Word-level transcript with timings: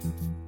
Mm-hmm. 0.00 0.47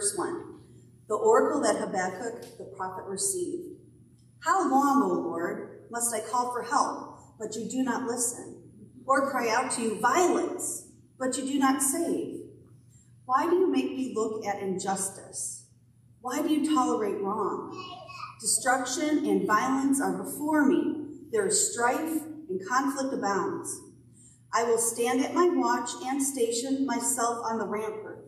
Verse 0.00 0.16
1. 0.16 0.44
The 1.08 1.14
oracle 1.14 1.60
that 1.60 1.76
Habakkuk 1.76 2.56
the 2.56 2.72
prophet 2.74 3.04
received. 3.06 3.76
How 4.42 4.70
long, 4.70 5.02
O 5.02 5.28
Lord, 5.28 5.82
must 5.90 6.14
I 6.14 6.20
call 6.20 6.52
for 6.52 6.62
help, 6.62 7.18
but 7.38 7.54
you 7.54 7.68
do 7.68 7.82
not 7.82 8.04
listen? 8.04 8.62
Or 9.04 9.30
cry 9.30 9.50
out 9.50 9.70
to 9.72 9.82
you 9.82 10.00
violence, 10.00 10.88
but 11.18 11.36
you 11.36 11.44
do 11.44 11.58
not 11.58 11.82
save? 11.82 12.40
Why 13.26 13.44
do 13.44 13.56
you 13.56 13.70
make 13.70 13.90
me 13.90 14.14
look 14.16 14.46
at 14.46 14.62
injustice? 14.62 15.66
Why 16.22 16.40
do 16.40 16.48
you 16.48 16.74
tolerate 16.74 17.20
wrong? 17.20 17.76
Destruction 18.40 19.26
and 19.26 19.46
violence 19.46 20.00
are 20.00 20.22
before 20.22 20.64
me. 20.64 21.08
There 21.30 21.46
is 21.46 21.72
strife 21.74 22.22
and 22.48 22.60
conflict 22.66 23.12
abounds. 23.12 23.78
I 24.54 24.64
will 24.64 24.78
stand 24.78 25.22
at 25.22 25.34
my 25.34 25.50
watch 25.52 25.90
and 26.04 26.22
station 26.22 26.86
myself 26.86 27.44
on 27.44 27.58
the 27.58 27.66
ramparts. 27.66 28.19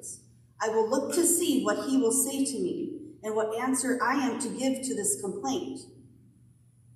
I 0.63 0.69
will 0.69 0.89
look 0.89 1.13
to 1.15 1.27
see 1.27 1.65
what 1.65 1.89
he 1.89 1.97
will 1.97 2.13
say 2.13 2.45
to 2.45 2.59
me 2.59 2.93
and 3.25 3.35
what 3.35 3.59
answer 3.61 3.99
I 4.01 4.15
am 4.15 4.39
to 4.41 4.49
give 4.49 4.83
to 4.83 4.95
this 4.95 5.21
complaint. 5.21 5.81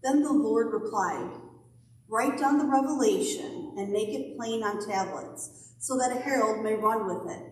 Then 0.05 0.23
the 0.23 0.33
Lord 0.33 0.73
replied, 0.73 1.33
Write 2.09 2.39
down 2.39 2.59
the 2.59 2.67
revelation 2.67 3.75
and 3.77 3.91
make 3.91 4.11
it 4.11 4.37
plain 4.37 4.63
on 4.63 4.87
tablets, 4.87 5.73
so 5.81 5.99
that 5.99 6.17
a 6.17 6.21
herald 6.21 6.63
may 6.63 6.75
run 6.75 7.07
with 7.07 7.29
it. 7.29 7.43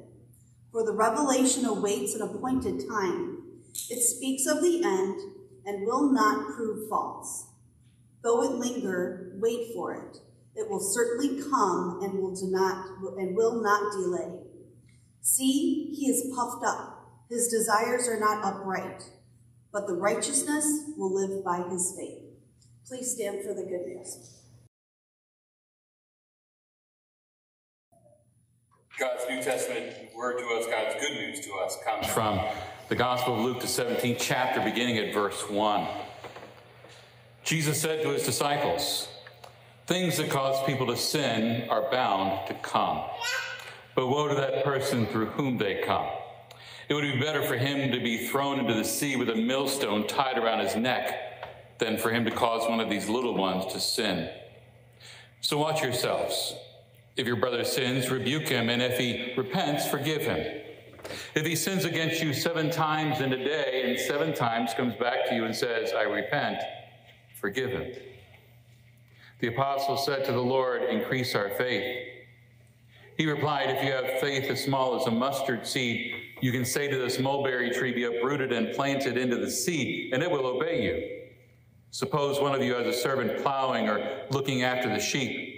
For 0.70 0.84
the 0.84 0.92
revelation 0.92 1.64
awaits 1.64 2.14
an 2.14 2.22
appointed 2.22 2.88
time. 2.88 3.42
It 3.90 4.00
speaks 4.00 4.46
of 4.46 4.62
the 4.62 4.84
end 4.84 5.20
and 5.66 5.84
will 5.84 6.12
not 6.12 6.54
prove 6.54 6.88
false. 6.88 7.48
Though 8.22 8.44
it 8.44 8.52
linger, 8.52 9.32
wait 9.40 9.74
for 9.74 9.94
it. 9.94 10.18
It 10.54 10.70
will 10.70 10.80
certainly 10.80 11.42
come 11.42 12.00
and 12.02 12.14
will 12.20 12.36
not 12.50 12.86
and 13.18 13.34
will 13.34 13.60
not 13.60 13.92
delay. 13.92 14.43
See, 15.26 15.90
he 15.98 16.10
is 16.10 16.30
puffed 16.36 16.62
up. 16.66 17.24
His 17.30 17.48
desires 17.48 18.06
are 18.08 18.20
not 18.20 18.44
upright, 18.44 19.04
but 19.72 19.86
the 19.86 19.94
righteousness 19.94 20.66
will 20.98 21.14
live 21.14 21.42
by 21.42 21.66
his 21.70 21.94
faith. 21.96 22.24
Please 22.86 23.14
stand 23.14 23.42
for 23.42 23.54
the 23.54 23.62
good 23.62 23.86
news. 23.86 24.34
God's 28.98 29.24
New 29.30 29.42
Testament 29.42 30.14
word 30.14 30.36
to 30.40 30.44
us, 30.56 30.66
God's 30.66 31.00
good 31.00 31.14
news 31.14 31.40
to 31.46 31.54
us, 31.54 31.78
comes 31.86 32.06
from 32.06 32.38
the 32.90 32.94
Gospel 32.94 33.34
of 33.34 33.40
Luke, 33.40 33.60
the 33.60 33.66
17th 33.66 34.18
chapter, 34.20 34.60
beginning 34.60 34.98
at 34.98 35.14
verse 35.14 35.48
1. 35.48 35.88
Jesus 37.44 37.80
said 37.80 38.02
to 38.02 38.10
his 38.10 38.24
disciples, 38.24 39.08
Things 39.86 40.18
that 40.18 40.28
cause 40.28 40.62
people 40.66 40.86
to 40.88 40.98
sin 40.98 41.66
are 41.70 41.90
bound 41.90 42.46
to 42.48 42.54
come. 42.54 43.00
But 43.94 44.08
woe 44.08 44.28
to 44.28 44.34
that 44.34 44.64
person 44.64 45.06
through 45.06 45.26
whom 45.26 45.58
they 45.58 45.82
come. 45.84 46.06
It 46.88 46.94
would 46.94 47.02
be 47.02 47.20
better 47.20 47.42
for 47.42 47.56
him 47.56 47.92
to 47.92 48.00
be 48.00 48.26
thrown 48.26 48.58
into 48.58 48.74
the 48.74 48.84
sea 48.84 49.16
with 49.16 49.30
a 49.30 49.34
millstone 49.34 50.06
tied 50.06 50.38
around 50.38 50.60
his 50.60 50.76
neck 50.76 51.78
than 51.78 51.96
for 51.96 52.10
him 52.10 52.24
to 52.24 52.30
cause 52.30 52.68
one 52.68 52.80
of 52.80 52.90
these 52.90 53.08
little 53.08 53.34
ones 53.34 53.72
to 53.72 53.80
sin. 53.80 54.30
So 55.40 55.58
watch 55.58 55.82
yourselves. 55.82 56.54
If 57.16 57.26
your 57.26 57.36
brother 57.36 57.64
sins, 57.64 58.10
rebuke 58.10 58.48
him, 58.48 58.68
and 58.68 58.82
if 58.82 58.98
he 58.98 59.34
repents, 59.36 59.86
forgive 59.86 60.22
him. 60.22 60.62
If 61.34 61.46
he 61.46 61.54
sins 61.54 61.84
against 61.84 62.22
you 62.22 62.32
seven 62.32 62.70
times 62.70 63.20
in 63.20 63.32
a 63.32 63.36
day 63.36 63.84
and 63.86 63.98
seven 63.98 64.34
times 64.34 64.74
comes 64.74 64.94
back 64.96 65.28
to 65.28 65.34
you 65.34 65.44
and 65.44 65.54
says, 65.54 65.92
I 65.92 66.02
repent, 66.02 66.58
forgive 67.40 67.70
him. 67.70 67.92
The 69.40 69.48
apostle 69.48 69.96
said 69.96 70.24
to 70.24 70.32
the 70.32 70.40
Lord, 70.40 70.82
Increase 70.84 71.34
our 71.34 71.50
faith. 71.50 72.13
He 73.16 73.26
replied, 73.26 73.70
If 73.70 73.84
you 73.84 73.92
have 73.92 74.20
faith 74.20 74.50
as 74.50 74.62
small 74.62 75.00
as 75.00 75.06
a 75.06 75.10
mustard 75.10 75.66
seed, 75.66 76.12
you 76.40 76.52
can 76.52 76.64
say 76.64 76.88
to 76.88 76.96
this 76.96 77.18
mulberry 77.18 77.70
tree, 77.70 77.92
Be 77.92 78.04
uprooted 78.04 78.52
and 78.52 78.74
planted 78.74 79.16
into 79.16 79.36
the 79.36 79.50
sea, 79.50 80.10
and 80.12 80.22
it 80.22 80.30
will 80.30 80.46
obey 80.46 80.82
you. 80.82 81.20
Suppose 81.90 82.40
one 82.40 82.54
of 82.54 82.62
you 82.62 82.74
has 82.74 82.86
a 82.86 82.92
servant 82.92 83.40
plowing 83.42 83.88
or 83.88 84.22
looking 84.30 84.62
after 84.62 84.88
the 84.88 84.98
sheep. 84.98 85.52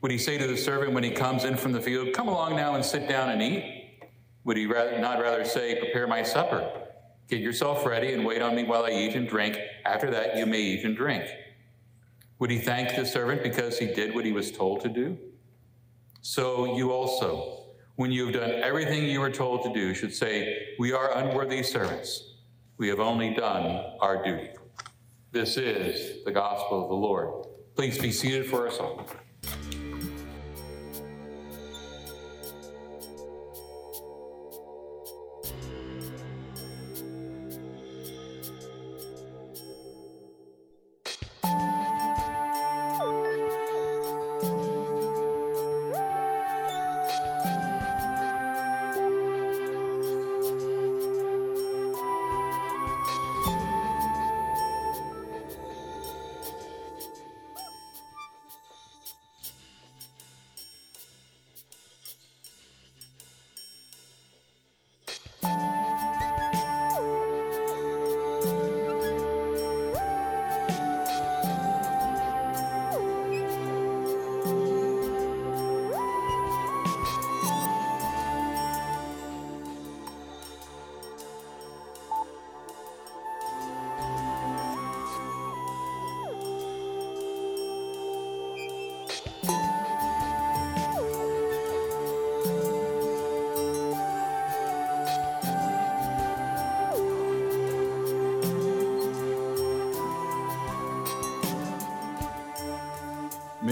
Would 0.00 0.10
he 0.10 0.18
say 0.18 0.36
to 0.38 0.46
the 0.46 0.56
servant 0.56 0.94
when 0.94 1.04
he 1.04 1.10
comes 1.10 1.44
in 1.44 1.56
from 1.56 1.72
the 1.72 1.80
field, 1.80 2.12
Come 2.12 2.28
along 2.28 2.56
now 2.56 2.74
and 2.74 2.84
sit 2.84 3.08
down 3.08 3.30
and 3.30 3.40
eat? 3.40 4.00
Would 4.44 4.56
he 4.56 4.66
rather, 4.66 4.98
not 4.98 5.20
rather 5.20 5.44
say, 5.44 5.78
Prepare 5.78 6.08
my 6.08 6.22
supper? 6.22 6.68
Get 7.28 7.40
yourself 7.40 7.86
ready 7.86 8.12
and 8.12 8.26
wait 8.26 8.42
on 8.42 8.56
me 8.56 8.64
while 8.64 8.84
I 8.84 8.90
eat 8.90 9.14
and 9.14 9.28
drink. 9.28 9.56
After 9.84 10.10
that, 10.10 10.36
you 10.36 10.46
may 10.46 10.60
eat 10.60 10.84
and 10.84 10.96
drink. 10.96 11.24
Would 12.40 12.50
he 12.50 12.58
thank 12.58 12.96
the 12.96 13.06
servant 13.06 13.42
because 13.44 13.78
he 13.78 13.86
did 13.86 14.14
what 14.14 14.24
he 14.24 14.32
was 14.32 14.50
told 14.50 14.80
to 14.80 14.88
do? 14.88 15.16
So 16.22 16.76
you 16.76 16.92
also, 16.92 17.66
when 17.96 18.12
you 18.12 18.26
have 18.26 18.34
done 18.34 18.50
everything 18.50 19.04
you 19.04 19.20
were 19.20 19.30
told 19.30 19.62
to 19.64 19.72
do, 19.72 19.94
should 19.94 20.14
say, 20.14 20.74
We 20.78 20.92
are 20.92 21.16
unworthy 21.16 21.62
servants. 21.62 22.34
We 22.76 22.88
have 22.88 23.00
only 23.00 23.34
done 23.34 23.94
our 24.00 24.22
duty. 24.24 24.50
This 25.32 25.56
is 25.56 26.24
the 26.24 26.32
gospel 26.32 26.82
of 26.82 26.88
the 26.88 26.94
Lord. 26.94 27.46
Please 27.74 27.98
be 27.98 28.10
seated 28.10 28.46
for 28.46 28.66
our 28.66 28.72
song. 28.72 29.06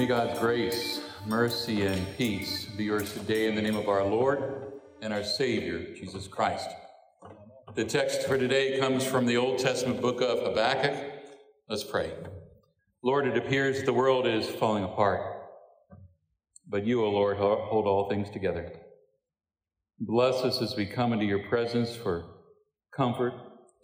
God's 0.08 0.38
grace, 0.38 1.02
mercy, 1.26 1.84
and 1.84 2.16
peace 2.16 2.64
be 2.64 2.84
yours 2.84 3.12
today 3.12 3.46
in 3.46 3.54
the 3.54 3.60
name 3.60 3.76
of 3.76 3.90
our 3.90 4.02
Lord 4.02 4.72
and 5.02 5.12
our 5.12 5.22
Savior, 5.22 5.94
Jesus 5.94 6.26
Christ. 6.26 6.66
The 7.74 7.84
text 7.84 8.22
for 8.22 8.38
today 8.38 8.78
comes 8.78 9.04
from 9.04 9.26
the 9.26 9.36
Old 9.36 9.58
Testament 9.58 10.00
book 10.00 10.22
of 10.22 10.38
Habakkuk. 10.38 10.96
Let's 11.68 11.84
pray. 11.84 12.10
Lord, 13.02 13.26
it 13.26 13.36
appears 13.36 13.82
the 13.82 13.92
world 13.92 14.26
is 14.26 14.48
falling 14.48 14.82
apart, 14.82 15.20
but 16.66 16.86
you, 16.86 17.04
O 17.04 17.10
Lord, 17.10 17.36
hold 17.36 17.86
all 17.86 18.08
things 18.08 18.30
together. 18.30 18.72
Bless 20.00 20.36
us 20.36 20.62
as 20.62 20.74
we 20.74 20.86
come 20.86 21.12
into 21.12 21.26
your 21.26 21.46
presence 21.50 21.94
for 21.94 22.24
comfort, 22.96 23.34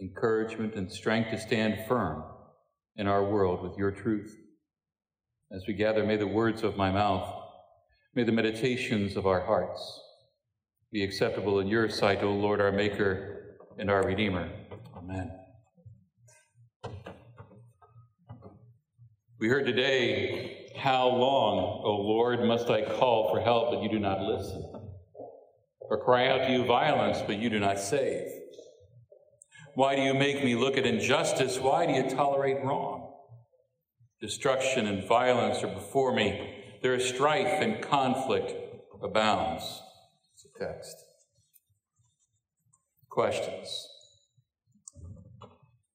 encouragement, 0.00 0.74
and 0.74 0.90
strength 0.90 1.32
to 1.32 1.38
stand 1.38 1.84
firm 1.86 2.24
in 2.96 3.06
our 3.08 3.30
world 3.30 3.62
with 3.62 3.76
your 3.76 3.90
truth. 3.90 4.34
As 5.52 5.64
we 5.68 5.74
gather, 5.74 6.04
may 6.04 6.16
the 6.16 6.26
words 6.26 6.62
of 6.62 6.76
my 6.76 6.90
mouth, 6.90 7.28
may 8.14 8.24
the 8.24 8.32
meditations 8.32 9.16
of 9.16 9.26
our 9.26 9.40
hearts 9.40 10.00
be 10.90 11.02
acceptable 11.02 11.60
in 11.60 11.66
your 11.66 11.88
sight, 11.88 12.22
O 12.22 12.32
Lord, 12.32 12.60
our 12.60 12.72
Maker 12.72 13.56
and 13.78 13.90
our 13.90 14.04
Redeemer. 14.04 14.48
Amen. 14.96 15.30
We 19.40 19.48
heard 19.48 19.66
today, 19.66 20.70
How 20.76 21.08
long, 21.08 21.82
O 21.84 21.96
Lord, 22.00 22.44
must 22.44 22.70
I 22.70 22.82
call 22.82 23.32
for 23.32 23.40
help, 23.40 23.70
but 23.70 23.82
you 23.82 23.88
do 23.88 23.98
not 23.98 24.22
listen? 24.22 24.62
Or 25.80 26.02
cry 26.02 26.28
out 26.28 26.46
to 26.46 26.52
you 26.52 26.64
violence, 26.64 27.18
but 27.26 27.36
you 27.36 27.50
do 27.50 27.60
not 27.60 27.78
save? 27.78 28.28
Why 29.74 29.96
do 29.96 30.02
you 30.02 30.14
make 30.14 30.44
me 30.44 30.54
look 30.54 30.76
at 30.76 30.86
injustice? 30.86 31.58
Why 31.58 31.86
do 31.86 31.92
you 31.92 32.08
tolerate 32.08 32.62
wrong? 32.64 33.03
Destruction 34.24 34.86
and 34.86 35.04
violence 35.06 35.62
are 35.62 35.66
before 35.66 36.14
me. 36.14 36.54
There 36.80 36.94
is 36.94 37.06
strife 37.06 37.60
and 37.60 37.82
conflict 37.82 38.54
abounds. 39.02 39.82
It's 40.32 40.46
a 40.46 40.58
text. 40.58 40.96
Questions? 43.10 43.86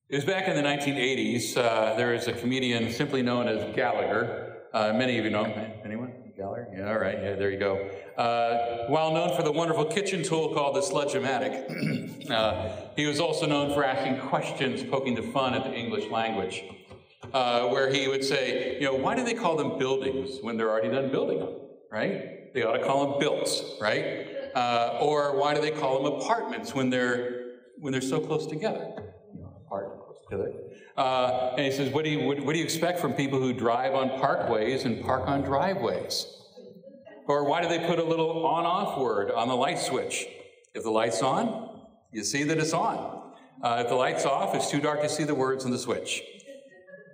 It 0.09 0.17
was 0.17 0.25
back 0.25 0.47
in 0.47 0.55
the 0.55 0.61
1980s. 0.61 1.57
Uh, 1.57 1.95
there 1.95 2.13
is 2.13 2.27
a 2.27 2.33
comedian 2.33 2.91
simply 2.91 3.23
known 3.23 3.47
as 3.47 3.75
Gallagher. 3.75 4.57
Uh, 4.75 4.93
many 4.93 5.17
of 5.17 5.25
you 5.25 5.31
know 5.31 5.45
him. 5.45 5.71
Anyone? 5.83 6.13
Gallagher? 6.37 6.67
Yeah, 6.77 6.89
all 6.89 6.99
right. 6.99 7.17
Yeah, 7.17 7.33
there 7.33 7.49
you 7.49 7.57
go. 7.57 7.89
Uh, 8.15 8.85
while 8.89 9.11
known 9.11 9.35
for 9.35 9.41
the 9.41 9.51
wonderful 9.51 9.85
kitchen 9.85 10.21
tool 10.21 10.53
called 10.53 10.75
the 10.75 10.83
Sledge-O-Matic, 10.83 12.29
uh, 12.31 12.75
he 12.95 13.07
was 13.07 13.19
also 13.19 13.47
known 13.47 13.73
for 13.73 13.83
asking 13.83 14.19
questions 14.27 14.83
poking 14.83 15.15
the 15.15 15.23
fun 15.23 15.55
at 15.55 15.63
the 15.63 15.73
English 15.73 16.11
language 16.11 16.63
uh, 17.33 17.67
where 17.67 17.91
he 17.91 18.07
would 18.07 18.23
say, 18.23 18.75
you 18.79 18.85
know, 18.85 18.95
why 18.95 19.15
do 19.15 19.23
they 19.23 19.33
call 19.33 19.55
them 19.55 19.77
buildings 19.77 20.39
when 20.41 20.57
they're 20.57 20.69
already 20.69 20.89
done 20.89 21.11
building 21.11 21.39
them, 21.39 21.53
right? 21.91 22.53
They 22.53 22.63
ought 22.63 22.77
to 22.77 22.83
call 22.83 23.11
them 23.11 23.19
built, 23.19 23.49
right? 23.79 24.27
Uh, 24.55 24.97
or 25.01 25.37
why 25.37 25.53
do 25.53 25.61
they 25.61 25.71
call 25.71 26.03
them 26.03 26.13
apartments 26.13 26.73
when 26.73 26.89
they're 26.89 27.45
when 27.77 27.91
they're 27.91 28.01
so 28.01 28.19
close 28.19 28.47
together? 28.47 28.91
You 29.33 29.41
know, 29.41 29.53
apart, 29.65 30.05
close 30.05 30.17
together. 30.29 30.53
Uh, 30.97 31.53
and 31.55 31.65
he 31.65 31.71
says, 31.71 31.93
what 31.93 32.03
do 32.03 32.09
you 32.09 32.25
what, 32.25 32.39
what 32.41 32.53
do 32.53 32.59
you 32.59 32.65
expect 32.65 32.99
from 32.99 33.13
people 33.13 33.39
who 33.39 33.53
drive 33.53 33.93
on 33.93 34.09
parkways 34.19 34.85
and 34.85 35.03
park 35.03 35.27
on 35.27 35.43
driveways? 35.43 36.25
Or 37.27 37.43
why 37.45 37.61
do 37.61 37.69
they 37.69 37.85
put 37.85 37.99
a 37.99 38.03
little 38.03 38.43
on-off 38.43 38.97
word 38.97 39.29
on 39.29 39.47
the 39.47 39.55
light 39.55 39.77
switch? 39.77 40.25
If 40.73 40.81
the 40.81 40.89
light's 40.89 41.21
on, 41.21 41.81
you 42.11 42.23
see 42.23 42.43
that 42.43 42.57
it's 42.57 42.73
on. 42.73 43.33
Uh, 43.61 43.81
if 43.83 43.89
the 43.89 43.95
light's 43.95 44.25
off, 44.25 44.55
it's 44.55 44.71
too 44.71 44.81
dark 44.81 45.01
to 45.03 45.09
see 45.09 45.25
the 45.25 45.35
words 45.35 45.63
on 45.63 45.69
the 45.69 45.77
switch. 45.77 46.23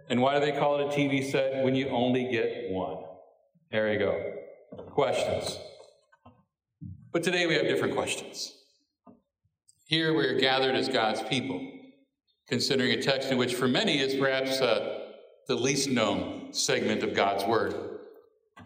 And 0.10 0.22
why 0.22 0.40
do 0.40 0.46
they 0.46 0.58
call 0.58 0.80
it 0.80 0.86
a 0.86 0.90
TV 0.90 1.30
set 1.30 1.64
when 1.64 1.76
you 1.76 1.90
only 1.90 2.30
get 2.30 2.70
one? 2.70 2.98
There 3.72 3.92
you 3.92 4.00
go. 4.00 4.34
Questions. 4.92 5.58
But 7.12 7.24
today 7.24 7.48
we 7.48 7.56
have 7.56 7.64
different 7.64 7.96
questions. 7.96 8.54
Here 9.86 10.16
we 10.16 10.26
are 10.26 10.40
gathered 10.40 10.76
as 10.76 10.90
God's 10.90 11.22
people, 11.24 11.66
considering 12.48 12.92
a 12.92 13.02
text 13.02 13.32
in 13.32 13.38
which 13.38 13.56
for 13.56 13.68
many 13.68 14.00
is 14.00 14.16
perhaps 14.16 14.62
uh, 14.62 15.00
the 15.48 15.56
least 15.56 15.90
known 15.90 16.52
segment 16.52 17.04
of 17.04 17.14
God's 17.14 17.46
Word. 17.46 17.76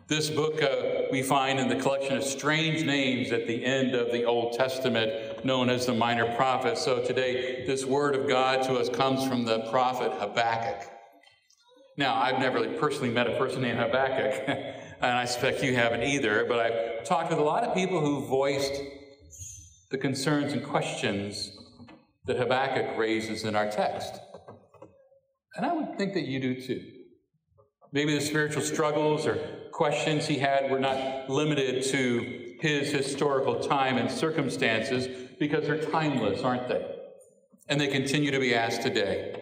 This 0.07 0.29
book 0.29 0.63
uh, 0.63 1.03
we 1.11 1.21
find 1.21 1.59
in 1.59 1.67
the 1.67 1.75
collection 1.75 2.17
of 2.17 2.23
strange 2.23 2.83
names 2.83 3.31
at 3.31 3.45
the 3.45 3.63
end 3.63 3.93
of 3.93 4.11
the 4.11 4.25
Old 4.25 4.53
Testament, 4.53 5.45
known 5.45 5.69
as 5.69 5.85
the 5.85 5.93
Minor 5.93 6.35
Prophets. 6.35 6.83
So 6.83 7.03
today, 7.03 7.65
this 7.65 7.85
Word 7.85 8.15
of 8.15 8.27
God 8.27 8.63
to 8.63 8.73
us 8.75 8.89
comes 8.89 9.27
from 9.27 9.45
the 9.45 9.59
prophet 9.69 10.11
Habakkuk. 10.13 10.89
Now, 11.99 12.15
I've 12.15 12.39
never 12.39 12.65
personally 12.77 13.09
met 13.09 13.27
a 13.27 13.35
person 13.37 13.61
named 13.61 13.77
Habakkuk, 13.77 14.47
and 15.01 15.11
I 15.11 15.25
suspect 15.25 15.61
you 15.61 15.75
haven't 15.75 16.03
either, 16.03 16.45
but 16.47 16.57
I've 16.57 17.03
talked 17.03 17.29
with 17.29 17.39
a 17.39 17.43
lot 17.43 17.65
of 17.65 17.75
people 17.75 17.99
who 17.99 18.25
voiced 18.25 18.81
the 19.91 19.97
concerns 19.97 20.53
and 20.53 20.63
questions 20.63 21.51
that 22.23 22.37
Habakkuk 22.37 22.97
raises 22.97 23.43
in 23.43 23.53
our 23.53 23.69
text. 23.69 24.17
And 25.57 25.65
I 25.65 25.73
would 25.73 25.97
think 25.97 26.13
that 26.13 26.23
you 26.23 26.39
do 26.39 26.61
too. 26.61 26.81
Maybe 27.91 28.15
the 28.15 28.21
spiritual 28.21 28.61
struggles 28.61 29.27
or 29.27 29.35
questions 29.73 30.25
he 30.25 30.37
had 30.37 30.71
were 30.71 30.79
not 30.79 31.29
limited 31.29 31.83
to 31.83 32.55
his 32.61 32.93
historical 32.93 33.59
time 33.59 33.97
and 33.97 34.09
circumstances 34.09 35.09
because 35.37 35.67
they're 35.67 35.83
timeless, 35.83 36.43
aren't 36.43 36.69
they? 36.69 36.95
And 37.67 37.81
they 37.81 37.87
continue 37.87 38.31
to 38.31 38.39
be 38.39 38.55
asked 38.55 38.83
today. 38.83 39.38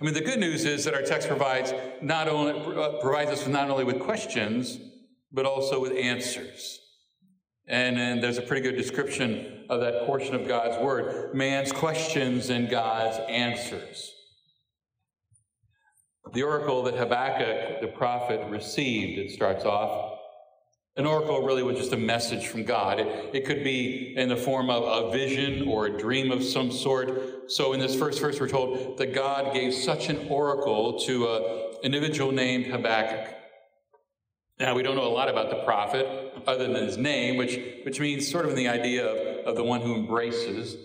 I 0.00 0.04
mean, 0.04 0.14
the 0.14 0.20
good 0.20 0.40
news 0.40 0.64
is 0.64 0.84
that 0.84 0.94
our 0.94 1.02
text 1.02 1.28
provides 1.28 1.72
not 2.02 2.28
only 2.28 2.52
uh, 2.76 3.00
provides 3.00 3.30
us 3.30 3.46
not 3.46 3.70
only 3.70 3.84
with 3.84 4.00
questions, 4.00 4.78
but 5.32 5.46
also 5.46 5.80
with 5.80 5.92
answers. 5.92 6.80
And, 7.66 7.98
and 7.98 8.22
there's 8.22 8.38
a 8.38 8.42
pretty 8.42 8.62
good 8.62 8.76
description 8.76 9.66
of 9.68 9.80
that 9.80 10.06
portion 10.06 10.34
of 10.34 10.48
God's 10.48 10.82
word 10.82 11.34
man's 11.34 11.70
questions 11.70 12.48
and 12.48 12.70
God's 12.70 13.18
answers. 13.28 14.14
The 16.32 16.42
oracle 16.42 16.82
that 16.84 16.94
Habakkuk, 16.94 17.80
the 17.80 17.88
prophet, 17.88 18.40
received, 18.48 19.18
it 19.18 19.30
starts 19.30 19.64
off. 19.64 20.18
An 20.96 21.06
oracle 21.06 21.42
really 21.42 21.62
was 21.62 21.78
just 21.78 21.92
a 21.92 21.96
message 21.96 22.48
from 22.48 22.64
God. 22.64 22.98
It, 22.98 23.34
it 23.34 23.46
could 23.46 23.62
be 23.62 24.14
in 24.16 24.28
the 24.28 24.36
form 24.36 24.68
of 24.68 24.82
a 24.82 25.10
vision 25.12 25.68
or 25.68 25.86
a 25.86 25.96
dream 25.96 26.32
of 26.32 26.42
some 26.42 26.72
sort. 26.72 27.08
So 27.48 27.72
in 27.72 27.80
this 27.80 27.96
first 27.96 28.20
verse, 28.20 28.38
we're 28.38 28.48
told 28.48 28.98
that 28.98 29.14
God 29.14 29.54
gave 29.54 29.72
such 29.72 30.10
an 30.10 30.28
oracle 30.28 31.00
to 31.00 31.28
an 31.28 31.76
individual 31.82 32.30
named 32.30 32.66
Habakkuk. 32.66 33.34
Now, 34.60 34.74
we 34.74 34.82
don't 34.82 34.96
know 34.96 35.06
a 35.06 35.08
lot 35.08 35.30
about 35.30 35.48
the 35.48 35.62
prophet 35.64 36.06
other 36.46 36.66
than 36.66 36.74
his 36.74 36.98
name, 36.98 37.36
which, 37.36 37.58
which 37.84 38.00
means 38.00 38.30
sort 38.30 38.44
of 38.44 38.50
in 38.50 38.56
the 38.56 38.68
idea 38.68 39.06
of, 39.06 39.46
of 39.46 39.56
the 39.56 39.62
one 39.62 39.80
who 39.80 39.94
embraces. 39.94 40.76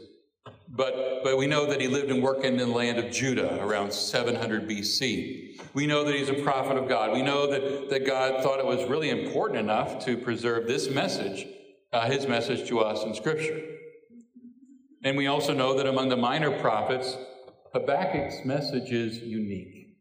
But, 0.70 1.24
but 1.24 1.38
we 1.38 1.48
know 1.48 1.66
that 1.66 1.82
he 1.82 1.88
lived 1.88 2.10
and 2.10 2.24
worked 2.24 2.46
in 2.46 2.56
the 2.56 2.66
land 2.66 2.98
of 2.98 3.12
Judah 3.12 3.62
around 3.62 3.92
700 3.92 4.68
BC. 4.68 5.60
We 5.74 5.86
know 5.86 6.04
that 6.06 6.16
he's 6.16 6.30
a 6.30 6.42
prophet 6.44 6.78
of 6.78 6.88
God. 6.88 7.12
We 7.12 7.24
know 7.24 7.48
that, 7.48 7.90
that 7.90 8.06
God 8.06 8.42
thought 8.42 8.60
it 8.60 8.66
was 8.66 8.88
really 8.90 9.10
important 9.10 9.60
enough 9.60 10.06
to 10.06 10.18
preserve 10.18 10.68
this 10.68 10.90
message, 10.90 11.46
uh, 11.92 12.10
his 12.10 12.26
message 12.26 12.70
to 12.70 12.80
us 12.80 13.04
in 13.04 13.14
Scripture. 13.14 13.73
And 15.04 15.18
we 15.18 15.28
also 15.28 15.54
know 15.54 15.76
that 15.76 15.86
among 15.86 16.10
the 16.10 16.18
minor 16.18 16.52
prophets, 16.60 17.18
Habakkuk's 17.74 18.46
message 18.46 18.92
is 18.92 19.18
unique. 19.20 19.98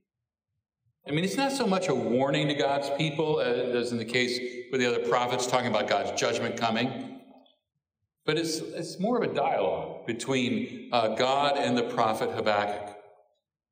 I 1.06 1.11
mean, 1.11 1.25
it's 1.25 1.37
not 1.37 1.50
so 1.50 1.66
much 1.66 1.88
a 1.88 1.94
warning 1.94 2.47
to 2.49 2.54
God's 2.54 2.88
people 2.97 3.40
as 3.40 3.90
in 3.90 3.99
the 3.99 4.04
case 4.04 4.38
with 4.71 4.80
the 4.80 4.87
other 4.87 5.09
prophets 5.09 5.47
talking 5.49 5.66
about 5.66 5.88
God's 5.88 6.18
judgment 6.18 6.56
coming, 6.56 7.21
but 8.25 8.38
it's, 8.38 8.59
it's 8.59 9.00
more 9.00 9.21
of 9.21 9.28
a 9.28 9.35
dialogue 9.35 10.06
between 10.06 10.90
uh, 10.92 11.09
God 11.16 11.56
and 11.56 11.76
the 11.76 11.82
prophet 11.82 12.30
Habakkuk. 12.30 12.97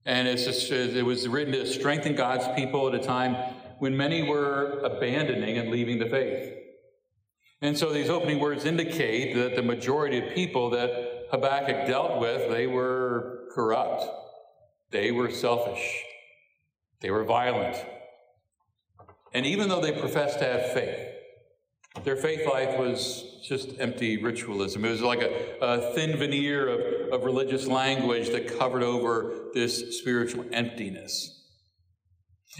And 0.04 0.26
it's 0.26 0.44
just, 0.44 0.72
it 0.72 1.04
was 1.04 1.28
written 1.28 1.52
to 1.52 1.66
strengthen 1.66 2.16
God's 2.16 2.48
people 2.56 2.88
at 2.88 2.94
a 2.94 2.98
time 2.98 3.36
when 3.78 3.96
many 3.96 4.24
were 4.24 4.80
abandoning 4.80 5.58
and 5.58 5.70
leaving 5.70 6.00
the 6.00 6.06
faith. 6.06 6.52
And 7.62 7.78
so 7.78 7.92
these 7.92 8.08
opening 8.08 8.40
words 8.40 8.64
indicate 8.64 9.34
that 9.36 9.54
the 9.54 9.62
majority 9.62 10.18
of 10.18 10.34
people 10.34 10.70
that 10.70 11.09
Habakkuk 11.30 11.86
dealt 11.86 12.20
with, 12.20 12.50
they 12.50 12.66
were 12.66 13.48
corrupt. 13.54 14.04
They 14.90 15.12
were 15.12 15.30
selfish. 15.30 16.04
They 17.00 17.10
were 17.10 17.24
violent. 17.24 17.76
And 19.32 19.46
even 19.46 19.68
though 19.68 19.80
they 19.80 19.92
professed 19.92 20.40
to 20.40 20.44
have 20.44 20.72
faith, 20.72 21.06
their 22.04 22.16
faith 22.16 22.46
life 22.48 22.78
was 22.78 23.24
just 23.46 23.78
empty 23.80 24.22
ritualism. 24.22 24.84
It 24.84 24.90
was 24.90 25.02
like 25.02 25.22
a, 25.22 25.58
a, 25.60 25.94
thin 25.94 26.16
veneer 26.16 26.68
of, 26.68 27.12
of 27.12 27.24
religious 27.24 27.66
language 27.66 28.30
that 28.30 28.58
covered 28.58 28.82
over 28.82 29.48
this 29.54 29.98
spiritual 29.98 30.44
emptiness. 30.52 31.36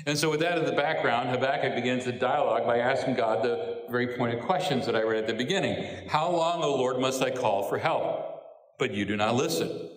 And 0.07 0.17
so, 0.17 0.31
with 0.31 0.41
that 0.41 0.59
in 0.59 0.65
the 0.65 0.73
background, 0.73 1.31
Habakkuk 1.31 1.75
begins 1.75 2.05
the 2.05 2.12
dialogue 2.12 2.65
by 2.65 2.79
asking 2.79 3.15
God 3.15 3.45
the 3.45 3.83
very 3.91 4.17
pointed 4.17 4.43
questions 4.43 4.87
that 4.87 4.95
I 4.95 5.03
read 5.03 5.25
at 5.25 5.27
the 5.27 5.35
beginning 5.35 6.09
How 6.09 6.31
long, 6.31 6.62
O 6.62 6.77
Lord, 6.77 7.00
must 7.00 7.23
I 7.23 7.31
call 7.31 7.69
for 7.69 7.79
help, 7.79 8.30
but 8.81 8.93
you 8.93 9.05
do 9.05 9.17
not 9.17 9.37
listen? 9.37 9.89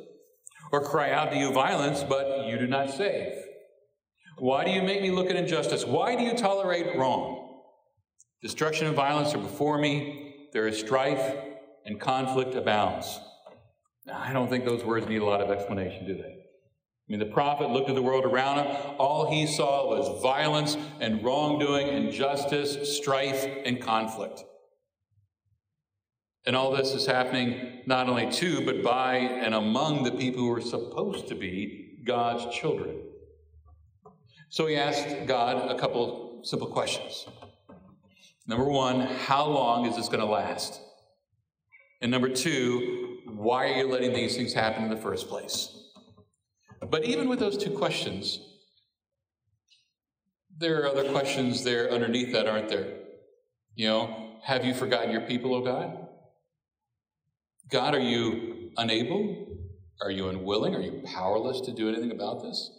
Or 0.72 0.84
cry 0.84 1.10
out 1.12 1.32
to 1.32 1.38
you 1.38 1.52
violence, 1.52 2.04
but 2.04 2.46
you 2.46 2.60
do 2.60 2.68
not 2.68 2.92
save? 2.92 3.34
Why 4.38 4.66
do 4.66 4.72
you 4.72 4.84
make 4.84 5.02
me 5.02 5.10
look 5.10 5.30
at 5.30 5.36
injustice? 5.36 5.86
Why 5.86 6.16
do 6.16 6.24
you 6.24 6.34
tolerate 6.34 6.96
wrong? 6.98 7.62
Destruction 8.44 8.86
and 8.86 8.96
violence 8.96 9.34
are 9.34 9.40
before 9.40 9.80
me. 9.80 10.50
There 10.52 10.68
is 10.68 10.78
strife 10.78 11.36
and 11.86 12.00
conflict 12.00 12.54
abounds. 12.56 13.20
Now, 14.06 14.22
I 14.24 14.34
don't 14.34 14.50
think 14.50 14.66
those 14.66 14.84
words 14.84 15.08
need 15.08 15.22
a 15.22 15.25
lot 15.25 15.42
of 15.42 15.50
explanation, 15.50 16.06
do 16.06 16.16
they? 16.16 16.34
I 16.34 17.08
mean, 17.08 17.20
the 17.20 17.34
prophet 17.34 17.70
looked 17.70 17.90
at 17.90 17.96
the 17.96 18.02
world 18.02 18.25
around 18.25 18.66
him. 18.66 18.96
All 18.98 19.32
he 19.32 19.48
saw 19.48 19.88
was 19.88 20.22
violence 20.22 20.78
and 21.00 21.24
wrongdoing, 21.24 21.88
injustice, 21.88 22.98
strife, 22.98 23.46
and 23.66 23.82
conflict. 23.82 24.44
And 26.46 26.56
all 26.56 26.76
this 26.76 26.94
is 26.94 27.06
happening 27.06 27.82
not 27.86 28.10
only 28.10 28.30
to, 28.32 28.66
but 28.66 28.84
by 28.84 29.16
and 29.16 29.56
among 29.56 30.04
the 30.04 30.12
people 30.12 30.42
who 30.42 30.52
are 30.54 30.62
supposed 30.62 31.28
to 31.30 31.36
be 31.36 32.00
God's 32.06 32.54
children. 32.54 32.98
So 34.50 34.68
he 34.68 34.76
asked 34.76 35.26
God 35.26 35.72
a 35.72 35.80
couple 35.80 36.42
simple 36.44 36.68
questions. 36.68 37.26
Number 38.46 38.66
one, 38.66 39.02
how 39.02 39.46
long 39.46 39.86
is 39.86 39.96
this 39.96 40.10
going 40.10 40.20
to 40.20 40.26
last? 40.26 40.82
And 42.02 42.12
number 42.12 42.28
two, 42.28 43.20
why 43.26 43.70
are 43.70 43.78
you 43.78 43.90
letting 43.90 44.14
these 44.14 44.36
things 44.36 44.54
happen 44.54 44.84
in 44.84 44.90
the 44.90 44.98
first 44.98 45.30
place? 45.30 45.70
But 46.90 47.06
even 47.06 47.30
with 47.30 47.40
those 47.40 47.58
two 47.58 47.72
questions, 47.72 48.42
there 50.58 50.82
are 50.82 50.88
other 50.88 51.10
questions 51.12 51.64
there 51.64 51.90
underneath 51.90 52.34
that, 52.34 52.46
aren't 52.46 52.68
there? 52.68 52.94
You 53.76 53.88
know, 53.88 54.38
have 54.44 54.66
you 54.66 54.74
forgotten 54.74 55.12
your 55.12 55.22
people, 55.22 55.56
O 55.56 55.62
God? 55.62 56.02
God, 57.70 57.96
are 57.96 58.00
you 58.00 58.72
unable? 58.77 59.48
Are 60.01 60.12
you 60.12 60.29
unwilling? 60.29 60.75
Are 60.75 60.82
you 60.82 61.01
powerless 61.05 61.62
to 61.62 61.72
do 61.72 61.89
anything 61.89 62.12
about 62.12 62.43
this? 62.43 62.72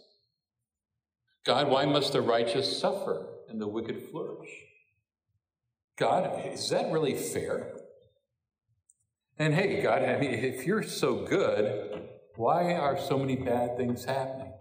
God, 1.45 1.69
why 1.69 1.85
must 1.85 2.13
the 2.13 2.21
righteous 2.21 2.79
suffer 2.79 3.27
and 3.49 3.61
the 3.61 3.67
wicked 3.67 4.01
flourish? 4.09 4.49
God, 5.97 6.45
is 6.45 6.69
that 6.69 6.91
really 6.91 7.15
fair? 7.15 7.73
And 9.37 9.53
hey, 9.53 9.81
God, 9.81 10.03
I 10.03 10.17
mean, 10.17 10.33
if 10.33 10.65
you're 10.65 10.83
so 10.83 11.25
good, 11.25 12.09
why 12.35 12.73
are 12.73 12.99
so 12.99 13.17
many 13.17 13.35
bad 13.35 13.77
things 13.77 14.05
happening? 14.05 14.53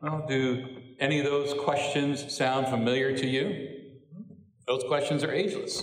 Well, 0.00 0.24
do 0.28 0.66
any 1.00 1.18
of 1.18 1.24
those 1.24 1.54
questions 1.54 2.34
sound 2.34 2.68
familiar 2.68 3.16
to 3.16 3.26
you? 3.26 3.68
Those 4.66 4.84
questions 4.84 5.24
are 5.24 5.32
ageless. 5.32 5.82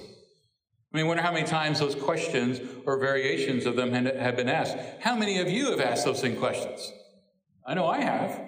I 0.93 0.97
mean, 0.97 1.07
wonder 1.07 1.23
how 1.23 1.31
many 1.31 1.47
times 1.47 1.79
those 1.79 1.95
questions 1.95 2.61
or 2.85 2.99
variations 2.99 3.65
of 3.65 3.75
them 3.75 3.93
have 3.93 4.35
been 4.35 4.49
asked. 4.49 4.77
How 4.99 5.15
many 5.15 5.39
of 5.39 5.49
you 5.49 5.71
have 5.71 5.81
asked 5.81 6.05
those 6.05 6.21
same 6.21 6.35
questions? 6.35 6.91
I 7.65 7.73
know 7.73 7.87
I 7.87 8.01
have. 8.01 8.41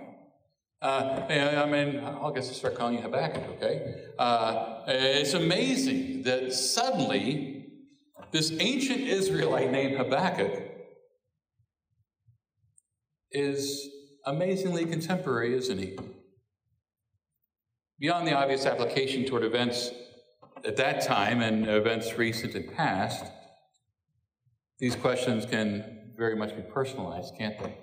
Uh, 0.80 1.26
I 1.28 1.66
mean, 1.66 2.00
I 2.00 2.32
guess 2.36 2.48
I'll 2.48 2.54
start 2.54 2.76
calling 2.76 2.98
you 2.98 3.02
Habakkuk, 3.02 3.44
okay? 3.56 3.96
Uh, 4.20 4.84
it's 4.88 5.34
amazing 5.34 6.22
that 6.24 6.54
suddenly 6.54 7.66
this 8.32 8.52
ancient 8.60 9.02
Israelite 9.02 9.72
named 9.72 9.98
Habakkuk 9.98 10.62
is 13.32 13.90
amazingly 14.24 14.86
contemporary, 14.86 15.56
isn't 15.56 15.80
he? 15.80 15.98
Beyond 17.98 18.28
the 18.28 18.34
obvious 18.34 18.68
application 18.68 19.26
toward 19.26 19.44
events 19.44 19.90
at 20.66 20.78
that 20.78 21.02
time 21.02 21.42
and 21.42 21.68
events 21.68 22.18
recent 22.18 22.56
and 22.56 22.74
past, 22.74 23.26
these 24.80 24.96
questions 24.96 25.46
can 25.46 26.12
very 26.18 26.36
much 26.36 26.56
be 26.56 26.62
personalized, 26.62 27.34
can't 27.38 27.58
they? 27.60 27.78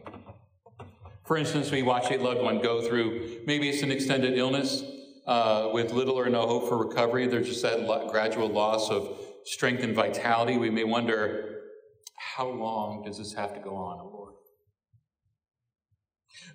For 1.25 1.37
instance, 1.37 1.71
we 1.71 1.83
watch 1.83 2.11
a 2.11 2.19
loved 2.19 2.43
one 2.43 2.61
go 2.61 2.83
through 2.83 3.41
maybe 3.47 3.69
it's 3.69 3.83
an 3.83 3.91
extended 3.91 4.37
illness 4.37 4.83
uh, 5.27 5.71
with 5.73 5.93
little 5.93 6.19
or 6.19 6.29
no 6.29 6.47
hope 6.47 6.69
for 6.69 6.77
recovery. 6.77 7.27
There's 7.27 7.49
just 7.49 7.63
that 7.63 8.09
gradual 8.11 8.49
loss 8.49 8.91
of 8.91 9.19
strength 9.45 9.83
and 9.83 9.95
vitality. 9.95 10.59
We 10.59 10.71
may 10.71 10.85
wonder, 10.85 11.61
how 12.17 12.49
long 12.49 13.05
does 13.05 13.19
this 13.19 13.33
have 13.35 13.55
to 13.55 13.61
go 13.61 13.77
on, 13.77 13.99
Lord? 13.99 14.35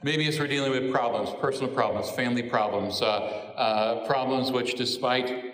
Maybe 0.04 0.28
it's 0.28 0.40
we're 0.40 0.48
dealing 0.48 0.72
with 0.72 0.92
problems, 0.92 1.30
personal 1.40 1.72
problems, 1.74 2.12
family 2.12 2.44
problems, 2.44 3.02
uh, 3.02 3.06
uh, 3.06 4.06
problems 4.06 4.52
which, 4.52 4.76
despite 4.76 5.47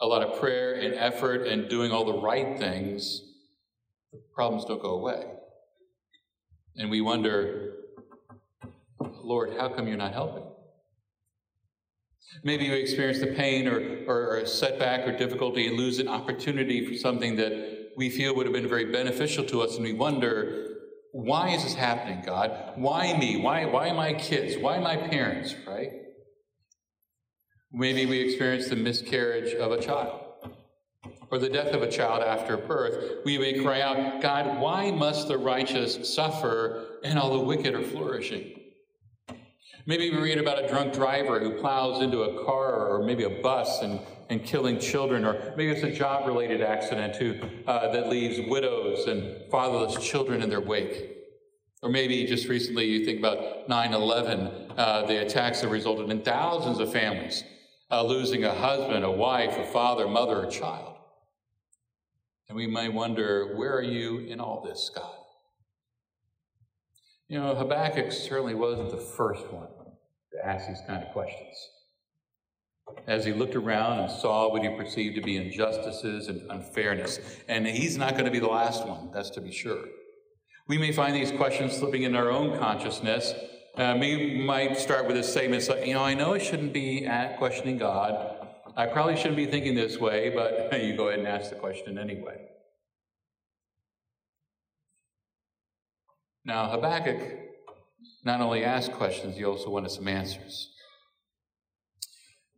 a 0.00 0.06
lot 0.06 0.22
of 0.22 0.38
prayer 0.38 0.74
and 0.74 0.94
effort 0.94 1.46
and 1.46 1.68
doing 1.68 1.90
all 1.90 2.04
the 2.04 2.20
right 2.20 2.58
things, 2.58 3.22
the 4.12 4.20
problems 4.34 4.64
don't 4.64 4.80
go 4.80 4.90
away. 4.90 5.24
And 6.76 6.90
we 6.90 7.00
wonder, 7.00 7.74
Lord, 9.00 9.54
how 9.58 9.68
come 9.68 9.88
you're 9.88 9.96
not 9.96 10.12
helping? 10.12 10.44
Maybe 12.44 12.66
you 12.66 12.74
experience 12.74 13.20
the 13.20 13.28
pain 13.28 13.66
or, 13.66 14.04
or, 14.06 14.36
a 14.36 14.46
setback 14.46 15.08
or 15.08 15.16
difficulty 15.16 15.66
and 15.66 15.76
lose 15.76 15.98
an 15.98 16.08
opportunity 16.08 16.86
for 16.86 16.94
something 16.94 17.36
that 17.36 17.92
we 17.96 18.10
feel 18.10 18.36
would 18.36 18.46
have 18.46 18.52
been 18.52 18.68
very 18.68 18.92
beneficial 18.92 19.44
to 19.46 19.62
us, 19.62 19.74
and 19.76 19.84
we 19.84 19.92
wonder, 19.92 20.76
why 21.12 21.50
is 21.50 21.64
this 21.64 21.74
happening, 21.74 22.22
God? 22.24 22.74
Why 22.76 23.16
me? 23.16 23.40
Why, 23.40 23.64
why 23.64 23.92
my 23.92 24.12
kids? 24.12 24.56
Why 24.56 24.78
my 24.78 24.96
parents, 24.96 25.54
right? 25.66 25.90
Maybe 27.72 28.06
we 28.06 28.20
experience 28.20 28.68
the 28.68 28.76
miscarriage 28.76 29.54
of 29.54 29.72
a 29.72 29.80
child 29.80 30.22
or 31.30 31.38
the 31.38 31.50
death 31.50 31.74
of 31.74 31.82
a 31.82 31.90
child 31.90 32.22
after 32.22 32.56
birth. 32.56 33.18
We 33.26 33.36
may 33.36 33.62
cry 33.62 33.82
out, 33.82 34.22
God, 34.22 34.58
why 34.58 34.90
must 34.90 35.28
the 35.28 35.36
righteous 35.36 36.14
suffer 36.14 37.00
and 37.04 37.18
all 37.18 37.38
the 37.38 37.44
wicked 37.44 37.74
are 37.74 37.82
flourishing? 37.82 38.58
Maybe 39.84 40.10
we 40.10 40.18
read 40.18 40.38
about 40.38 40.64
a 40.64 40.68
drunk 40.68 40.94
driver 40.94 41.40
who 41.40 41.60
plows 41.60 42.02
into 42.02 42.22
a 42.22 42.44
car 42.44 42.88
or 42.88 43.04
maybe 43.04 43.24
a 43.24 43.42
bus 43.42 43.82
and, 43.82 44.00
and 44.30 44.42
killing 44.44 44.78
children, 44.78 45.24
or 45.24 45.54
maybe 45.56 45.70
it's 45.70 45.82
a 45.82 45.90
job 45.90 46.26
related 46.26 46.62
accident 46.62 47.16
who, 47.16 47.38
uh, 47.66 47.92
that 47.92 48.08
leaves 48.08 48.38
widows 48.48 49.06
and 49.06 49.50
fatherless 49.50 50.02
children 50.02 50.42
in 50.42 50.48
their 50.48 50.60
wake. 50.60 51.16
Or 51.82 51.90
maybe 51.90 52.26
just 52.26 52.48
recently 52.48 52.86
you 52.86 53.04
think 53.04 53.18
about 53.18 53.68
9 53.68 53.94
11, 53.94 54.72
uh, 54.76 55.06
the 55.06 55.20
attacks 55.22 55.60
that 55.60 55.68
resulted 55.68 56.10
in 56.10 56.22
thousands 56.22 56.80
of 56.80 56.90
families 56.90 57.44
uh, 57.90 58.04
losing 58.04 58.44
a 58.44 58.54
husband, 58.54 59.04
a 59.04 59.10
wife, 59.10 59.56
a 59.56 59.64
father, 59.64 60.06
mother, 60.06 60.44
a 60.44 60.50
child. 60.50 60.96
And 62.48 62.56
we 62.56 62.66
may 62.66 62.88
wonder, 62.88 63.56
where 63.56 63.76
are 63.76 63.82
you 63.82 64.18
in 64.20 64.40
all 64.40 64.62
this, 64.64 64.90
God? 64.94 65.14
You 67.28 67.38
know, 67.38 67.54
Habakkuk 67.54 68.10
certainly 68.10 68.54
wasn't 68.54 68.90
the 68.90 68.96
first 68.96 69.50
one 69.52 69.68
to 70.32 70.46
ask 70.46 70.66
these 70.66 70.80
kind 70.86 71.04
of 71.04 71.12
questions. 71.12 71.56
As 73.06 73.26
he 73.26 73.34
looked 73.34 73.54
around 73.54 74.00
and 74.00 74.10
saw 74.10 74.50
what 74.50 74.62
he 74.62 74.68
perceived 74.70 75.14
to 75.16 75.20
be 75.20 75.36
injustices 75.36 76.28
and 76.28 76.50
unfairness, 76.50 77.20
and 77.46 77.66
he's 77.66 77.98
not 77.98 78.12
going 78.12 78.24
to 78.24 78.30
be 78.30 78.38
the 78.38 78.46
last 78.46 78.86
one, 78.86 79.10
that's 79.12 79.28
to 79.30 79.42
be 79.42 79.52
sure. 79.52 79.84
We 80.68 80.78
may 80.78 80.92
find 80.92 81.14
these 81.14 81.30
questions 81.30 81.76
slipping 81.76 82.04
in 82.04 82.14
our 82.14 82.30
own 82.30 82.58
consciousness. 82.58 83.34
Uh, 83.78 83.96
we 84.00 84.42
might 84.44 84.76
start 84.76 85.06
with 85.06 85.16
a 85.16 85.22
statement 85.22 85.68
like, 85.68 85.86
you 85.86 85.94
know, 85.94 86.02
I 86.02 86.12
know 86.12 86.34
I 86.34 86.38
shouldn't 86.38 86.72
be 86.72 87.08
questioning 87.38 87.78
God, 87.78 88.36
I 88.76 88.86
probably 88.86 89.16
shouldn't 89.16 89.36
be 89.36 89.46
thinking 89.46 89.76
this 89.76 89.98
way, 89.98 90.30
but 90.34 90.82
you 90.82 90.96
go 90.96 91.06
ahead 91.06 91.20
and 91.20 91.28
ask 91.28 91.50
the 91.50 91.56
question 91.56 91.96
anyway. 91.96 92.40
Now, 96.44 96.68
Habakkuk 96.70 97.20
not 98.24 98.40
only 98.40 98.64
asked 98.64 98.90
questions, 98.90 99.36
he 99.36 99.44
also 99.44 99.70
wanted 99.70 99.92
some 99.92 100.08
answers. 100.08 100.72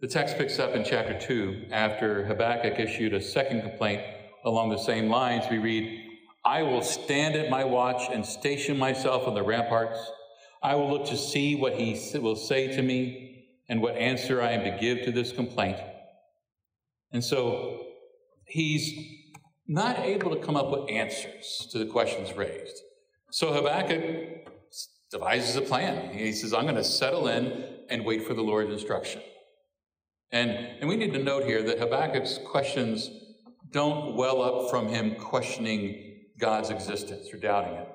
The 0.01 0.09
text 0.09 0.39
picks 0.39 0.59
up 0.59 0.75
in 0.75 0.85
chapter 0.85 1.21
2 1.21 1.67
after 1.71 2.25
Habakkuk 2.25 2.81
issued 2.81 3.13
a 3.13 3.21
second 3.21 3.61
complaint 3.61 4.01
along 4.47 4.71
the 4.71 4.79
same 4.79 5.11
lines. 5.11 5.45
We 5.51 5.59
read, 5.59 6.03
I 6.47 6.63
will 6.63 6.81
stand 6.81 7.35
at 7.35 7.51
my 7.51 7.65
watch 7.65 8.11
and 8.11 8.25
station 8.25 8.79
myself 8.79 9.29
on 9.29 9.35
the 9.35 9.43
ramparts. 9.43 9.99
I 10.63 10.75
will 10.75 10.91
look 10.91 11.07
to 11.07 11.17
see 11.17 11.55
what 11.55 11.75
he 11.75 11.99
will 12.19 12.37
say 12.37 12.69
to 12.77 12.83
me 12.83 13.47
and 13.69 13.81
what 13.81 13.97
answer 13.97 14.43
I 14.43 14.51
am 14.51 14.65
to 14.65 14.79
give 14.79 15.05
to 15.05 15.13
this 15.13 15.33
complaint. 15.33 15.79
And 17.13 17.25
so 17.25 17.87
he's 18.45 18.93
not 19.67 20.01
able 20.01 20.35
to 20.35 20.43
come 20.43 20.57
up 20.57 20.71
with 20.71 20.91
answers 20.91 21.69
to 21.71 21.79
the 21.79 21.87
questions 21.87 22.37
raised. 22.37 22.77
So 23.31 23.53
Habakkuk 23.53 24.49
devises 25.11 25.57
a 25.57 25.63
plan. 25.63 26.13
He 26.13 26.33
says, 26.33 26.53
I'm 26.53 26.65
going 26.65 26.75
to 26.75 26.85
settle 26.85 27.29
in 27.29 27.65
and 27.89 28.05
wait 28.05 28.27
for 28.27 28.35
the 28.35 28.43
Lord's 28.43 28.73
instruction. 28.73 29.23
And, 30.33 30.51
and 30.51 30.89
we 30.89 30.97
need 30.97 31.13
to 31.13 31.23
note 31.23 31.45
here 31.45 31.63
that 31.63 31.79
Habakkuk's 31.79 32.39
questions 32.47 33.11
don't 33.71 34.17
well 34.17 34.43
up 34.43 34.71
from 34.71 34.89
him 34.89 35.15
questioning 35.17 36.19
God's 36.39 36.71
existence 36.71 37.33
or 37.33 37.39
doubting 37.39 37.75
it. 37.75 37.89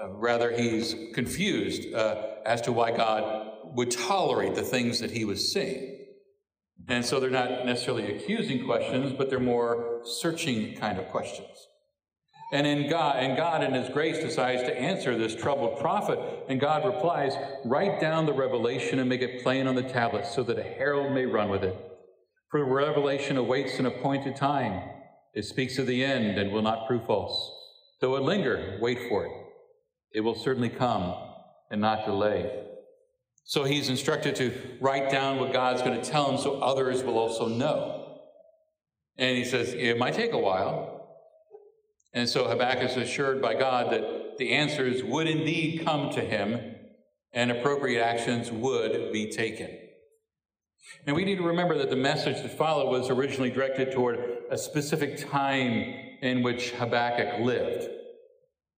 Uh, 0.00 0.10
rather, 0.10 0.50
he's 0.50 0.94
confused 1.14 1.92
uh, 1.94 2.22
as 2.46 2.60
to 2.62 2.72
why 2.72 2.90
God 2.96 3.50
would 3.74 3.90
tolerate 3.90 4.54
the 4.54 4.62
things 4.62 5.00
that 5.00 5.10
he 5.10 5.24
was 5.24 5.52
seeing. 5.52 5.98
And 6.88 7.04
so 7.04 7.20
they're 7.20 7.30
not 7.30 7.64
necessarily 7.64 8.16
accusing 8.16 8.64
questions, 8.64 9.12
but 9.12 9.30
they're 9.30 9.40
more 9.40 10.00
searching 10.04 10.74
kind 10.76 10.98
of 10.98 11.08
questions. 11.08 11.68
And 12.52 12.66
in 12.66 12.90
God, 12.90 13.16
and 13.16 13.34
God 13.34 13.62
in 13.62 13.72
His 13.72 13.88
grace 13.88 14.18
decides 14.18 14.62
to 14.64 14.78
answer 14.78 15.16
this 15.16 15.34
troubled 15.34 15.80
prophet, 15.80 16.18
and 16.48 16.60
God 16.60 16.84
replies, 16.84 17.34
Write 17.64 17.98
down 17.98 18.26
the 18.26 18.34
revelation 18.34 18.98
and 18.98 19.08
make 19.08 19.22
it 19.22 19.42
plain 19.42 19.66
on 19.66 19.74
the 19.74 19.82
tablets 19.82 20.34
so 20.34 20.42
that 20.42 20.58
a 20.58 20.62
herald 20.62 21.12
may 21.12 21.24
run 21.24 21.48
with 21.48 21.64
it. 21.64 21.74
For 22.50 22.62
revelation 22.62 23.38
awaits 23.38 23.78
an 23.78 23.86
appointed 23.86 24.36
time. 24.36 24.86
It 25.32 25.46
speaks 25.46 25.78
of 25.78 25.86
the 25.86 26.04
end 26.04 26.36
and 26.36 26.52
will 26.52 26.60
not 26.60 26.86
prove 26.86 27.06
false. 27.06 27.50
Though 28.02 28.16
it 28.16 28.22
linger, 28.22 28.76
wait 28.82 29.08
for 29.08 29.24
it. 29.24 29.32
It 30.14 30.20
will 30.20 30.34
certainly 30.34 30.68
come 30.68 31.14
and 31.70 31.80
not 31.80 32.04
delay. 32.04 32.64
So 33.44 33.64
he's 33.64 33.88
instructed 33.88 34.36
to 34.36 34.52
write 34.80 35.10
down 35.10 35.38
what 35.38 35.52
God's 35.52 35.82
going 35.82 36.00
to 36.00 36.10
tell 36.10 36.30
him 36.30 36.38
so 36.38 36.60
others 36.60 37.02
will 37.02 37.18
also 37.18 37.48
know. 37.48 38.18
And 39.18 39.36
he 39.36 39.44
says, 39.44 39.74
it 39.74 39.98
might 39.98 40.14
take 40.14 40.32
a 40.32 40.38
while. 40.38 40.92
And 42.14 42.28
so 42.28 42.44
Habakkuk 42.44 42.90
is 42.90 42.96
assured 42.96 43.42
by 43.42 43.54
God 43.54 43.90
that 43.92 44.38
the 44.38 44.52
answers 44.52 45.02
would 45.02 45.26
indeed 45.26 45.84
come 45.84 46.10
to 46.10 46.20
him 46.20 46.76
and 47.32 47.50
appropriate 47.50 48.02
actions 48.02 48.50
would 48.50 49.12
be 49.12 49.30
taken. 49.30 49.78
And 51.06 51.16
we 51.16 51.24
need 51.24 51.36
to 51.36 51.42
remember 51.42 51.78
that 51.78 51.90
the 51.90 51.96
message 51.96 52.42
that 52.42 52.56
followed 52.56 52.90
was 52.90 53.08
originally 53.08 53.50
directed 53.50 53.92
toward 53.92 54.18
a 54.50 54.58
specific 54.58 55.30
time 55.30 55.94
in 56.20 56.42
which 56.42 56.72
Habakkuk 56.72 57.40
lived. 57.40 57.88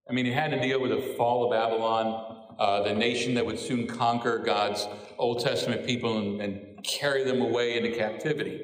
I 0.08 0.12
mean, 0.12 0.26
he 0.26 0.32
had 0.32 0.50
to 0.50 0.60
deal 0.60 0.80
with 0.80 0.90
the 0.90 1.14
fall 1.16 1.44
of 1.44 1.52
Babylon, 1.52 2.46
uh, 2.58 2.82
the 2.82 2.94
nation 2.94 3.34
that 3.34 3.46
would 3.46 3.58
soon 3.58 3.86
conquer 3.86 4.38
God's 4.38 4.86
Old 5.18 5.40
Testament 5.40 5.86
people 5.86 6.18
and, 6.18 6.40
and 6.40 6.84
carry 6.84 7.24
them 7.24 7.40
away 7.40 7.76
into 7.76 7.96
captivity. 7.96 8.60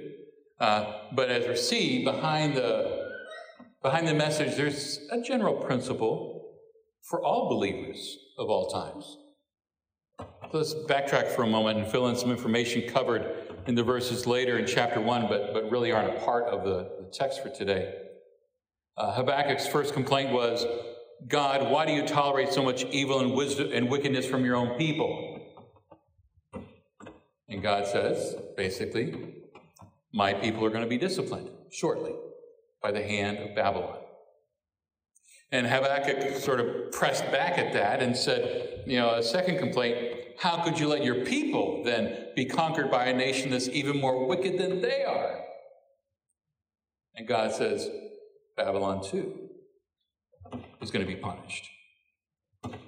Uh, 0.59 0.93
but 1.13 1.31
as 1.31 1.49
we 1.49 1.57
see 1.57 2.05
behind 2.05 2.55
the 2.55 3.09
behind 3.83 4.07
the 4.07 4.15
message, 4.15 4.57
there's 4.57 5.01
a 5.11 5.23
general 5.23 5.55
principle 5.55 6.59
for 7.09 7.25
all 7.25 7.49
believers 7.49 8.19
of 8.39 8.51
all 8.51 8.69
times. 8.69 9.17
Let's 10.53 10.75
backtrack 10.75 11.29
for 11.29 11.45
a 11.45 11.47
moment 11.47 11.79
and 11.79 11.91
fill 11.91 12.09
in 12.09 12.17
some 12.17 12.31
information 12.31 12.87
covered 12.89 13.55
in 13.67 13.75
the 13.75 13.83
verses 13.83 14.27
later 14.27 14.59
in 14.59 14.67
chapter 14.67 15.01
one, 15.01 15.29
but, 15.29 15.55
but 15.55 15.71
really 15.71 15.93
aren't 15.93 16.15
a 16.15 16.21
part 16.21 16.45
of 16.45 16.65
the, 16.65 16.91
the 17.01 17.11
text 17.11 17.43
for 17.43 17.49
today. 17.49 17.95
Uh, 18.99 19.15
Habakkuk's 19.15 19.67
first 19.67 19.95
complaint 19.95 20.33
was 20.33 20.67
God, 21.29 21.71
why 21.71 21.87
do 21.87 21.93
you 21.93 22.07
tolerate 22.07 22.53
so 22.53 22.63
much 22.63 22.85
evil 22.85 23.21
and 23.21 23.35
wisdom 23.35 23.71
and 23.73 23.91
wickedness 23.91 24.27
from 24.27 24.45
your 24.45 24.57
own 24.57 24.79
people? 24.79 25.41
And 27.49 27.63
God 27.63 27.87
says, 27.87 28.37
basically, 28.57 29.35
my 30.13 30.33
people 30.33 30.65
are 30.65 30.71
going 30.71 30.85
to 30.85 30.89
be 30.89 30.99
disciplined 30.99 31.51
shortly 31.71 32.15
by 32.83 32.93
the 32.93 33.03
hand 33.03 33.39
of 33.39 33.55
Babylon. 33.55 33.99
And 35.53 35.67
Habakkuk 35.67 36.37
sort 36.37 36.61
of 36.61 36.93
pressed 36.93 37.25
back 37.33 37.59
at 37.59 37.73
that 37.73 38.01
and 38.03 38.17
said, 38.17 38.85
you 38.87 38.99
know, 38.99 39.15
a 39.15 39.23
second 39.23 39.59
complaint, 39.59 39.97
how 40.39 40.63
could 40.63 40.79
you 40.79 40.89
let 40.89 41.05
your 41.05 41.27
people 41.27 41.83
then 41.85 42.29
be 42.37 42.45
conquered 42.45 42.91
by 42.91 43.07
a 43.07 43.13
nation 43.13 43.51
that's 43.51 43.69
even 43.69 44.01
more 44.01 44.27
wicked 44.27 44.59
than 44.59 44.81
they 44.81 45.05
are? 45.05 45.41
And 47.17 47.27
God 47.27 47.53
says, 47.53 47.91
Babylon 48.57 49.03
too 49.03 49.50
is 50.81 50.91
going 50.91 51.07
to 51.07 51.13
be 51.13 51.19
punished, 51.19 51.69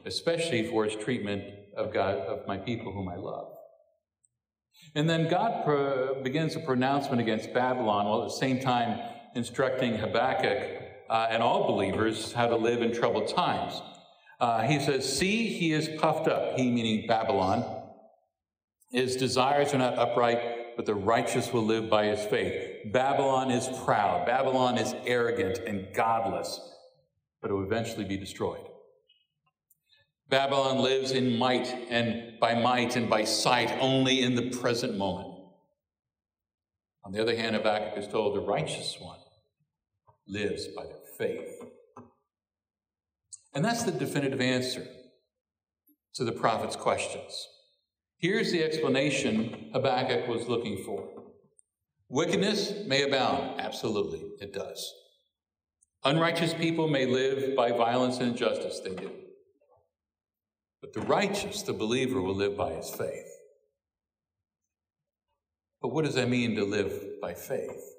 especially 0.04 0.68
for 0.68 0.84
its 0.84 1.02
treatment 1.02 1.44
of 1.76 1.92
God, 1.92 2.16
of 2.16 2.46
my 2.46 2.56
people 2.56 2.92
whom 2.92 3.08
I 3.08 3.16
love. 3.16 3.52
And 4.94 5.08
then 5.08 5.28
God 5.28 5.64
pro- 5.64 6.22
begins 6.22 6.56
a 6.56 6.60
pronouncement 6.60 7.20
against 7.20 7.52
Babylon 7.54 8.06
while 8.06 8.22
at 8.22 8.28
the 8.28 8.36
same 8.36 8.60
time 8.60 8.98
instructing 9.34 9.96
Habakkuk 9.96 10.82
uh, 11.08 11.28
and 11.30 11.42
all 11.42 11.66
believers 11.66 12.32
how 12.32 12.46
to 12.46 12.56
live 12.56 12.82
in 12.82 12.92
troubled 12.92 13.28
times. 13.28 13.80
Uh, 14.40 14.62
he 14.62 14.80
says, 14.80 15.18
See, 15.18 15.48
he 15.48 15.72
is 15.72 15.88
puffed 16.00 16.28
up, 16.28 16.58
he 16.58 16.70
meaning 16.70 17.06
Babylon. 17.06 17.80
His 18.90 19.16
desires 19.16 19.72
are 19.72 19.78
not 19.78 19.96
upright, 19.98 20.76
but 20.76 20.84
the 20.84 20.94
righteous 20.94 21.52
will 21.52 21.64
live 21.64 21.88
by 21.88 22.06
his 22.06 22.24
faith. 22.26 22.92
Babylon 22.92 23.50
is 23.50 23.68
proud, 23.84 24.26
Babylon 24.26 24.76
is 24.76 24.94
arrogant 25.06 25.58
and 25.58 25.94
godless 25.94 26.60
but 27.42 27.50
it 27.50 27.54
will 27.54 27.64
eventually 27.64 28.04
be 28.04 28.16
destroyed. 28.16 28.64
Babylon 30.30 30.78
lives 30.78 31.10
in 31.10 31.36
might 31.36 31.66
and 31.90 32.38
by 32.40 32.54
might 32.54 32.96
and 32.96 33.10
by 33.10 33.24
sight 33.24 33.70
only 33.80 34.22
in 34.22 34.36
the 34.36 34.50
present 34.50 34.96
moment. 34.96 35.28
On 37.04 37.12
the 37.12 37.20
other 37.20 37.36
hand, 37.36 37.56
Habakkuk 37.56 37.98
is 37.98 38.08
told 38.08 38.36
the 38.36 38.40
righteous 38.40 38.96
one 38.98 39.18
lives 40.26 40.68
by 40.68 40.84
their 40.84 41.02
faith. 41.18 41.60
And 43.54 43.64
that's 43.64 43.82
the 43.82 43.92
definitive 43.92 44.40
answer 44.40 44.86
to 46.14 46.24
the 46.24 46.32
prophet's 46.32 46.76
questions. 46.76 47.48
Here's 48.18 48.52
the 48.52 48.62
explanation 48.62 49.70
Habakkuk 49.72 50.28
was 50.28 50.46
looking 50.46 50.84
for. 50.84 51.08
Wickedness 52.08 52.86
may 52.86 53.02
abound. 53.02 53.60
Absolutely, 53.60 54.20
it 54.40 54.52
does. 54.52 54.94
Unrighteous 56.04 56.54
people 56.54 56.88
may 56.88 57.06
live 57.06 57.54
by 57.54 57.70
violence 57.70 58.18
and 58.18 58.32
injustice, 58.32 58.80
they 58.80 58.94
do. 58.94 59.10
But 60.80 60.92
the 60.92 61.00
righteous, 61.02 61.62
the 61.62 61.72
believer, 61.72 62.20
will 62.20 62.34
live 62.34 62.56
by 62.56 62.72
his 62.72 62.90
faith. 62.90 63.30
But 65.80 65.88
what 65.88 66.04
does 66.04 66.14
that 66.14 66.28
mean 66.28 66.56
to 66.56 66.64
live 66.64 67.20
by 67.20 67.34
faith? 67.34 67.94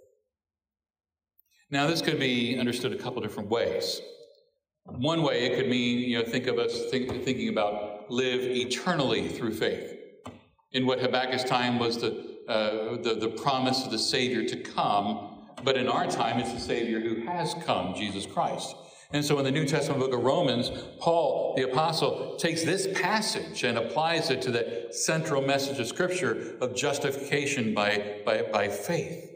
Now, 1.70 1.88
this 1.88 2.02
could 2.02 2.20
be 2.20 2.58
understood 2.60 2.92
a 2.92 2.98
couple 2.98 3.22
different 3.22 3.50
ways. 3.50 4.02
One 4.86 5.24
way 5.24 5.46
it 5.46 5.56
could 5.56 5.70
mean, 5.70 6.00
you 6.00 6.20
know, 6.20 6.26
think 6.26 6.48
of 6.48 6.60
us 6.60 6.86
think, 6.92 7.10
thinking 7.24 7.50
about 7.50 8.12
live 8.12 8.42
eternally 8.42 9.30
through 9.30 9.54
faith. 9.54 9.98
In 10.74 10.86
what 10.86 11.00
Habakkuk's 11.00 11.46
time 11.46 11.80
was 11.80 12.00
the, 12.00 12.38
uh, 12.50 13.02
the, 13.02 13.16
the 13.16 13.30
promise 13.30 13.86
of 13.86 13.92
the 13.92 13.98
Savior 14.00 14.46
to 14.46 14.58
come, 14.58 15.33
but 15.64 15.78
in 15.78 15.88
our 15.88 16.08
time 16.08 16.40
it's 16.40 16.54
the 16.54 16.60
Savior 16.60 17.00
who 17.00 17.26
has 17.26 17.54
come, 17.66 17.96
Jesus 17.96 18.26
Christ. 18.26 18.76
And 19.14 19.24
so 19.24 19.38
in 19.38 19.46
the 19.46 19.52
New 19.52 19.66
Testament 19.66 20.02
book 20.02 20.14
of 20.14 20.24
Romans, 20.24 20.72
Paul, 21.00 21.54
the 21.56 21.70
apostle, 21.70 22.36
takes 22.38 22.64
this 22.64 22.88
passage 23.00 23.64
and 23.64 23.78
applies 23.78 24.32
it 24.32 24.42
to 24.42 24.52
the 24.52 24.88
central 24.92 25.42
message 25.42 25.80
of 25.80 25.88
Scripture 25.88 26.58
of 26.60 26.76
justification 26.76 27.76
by, 27.76 28.22
by, 28.26 28.42
by 28.42 28.68
faith. 28.68 29.30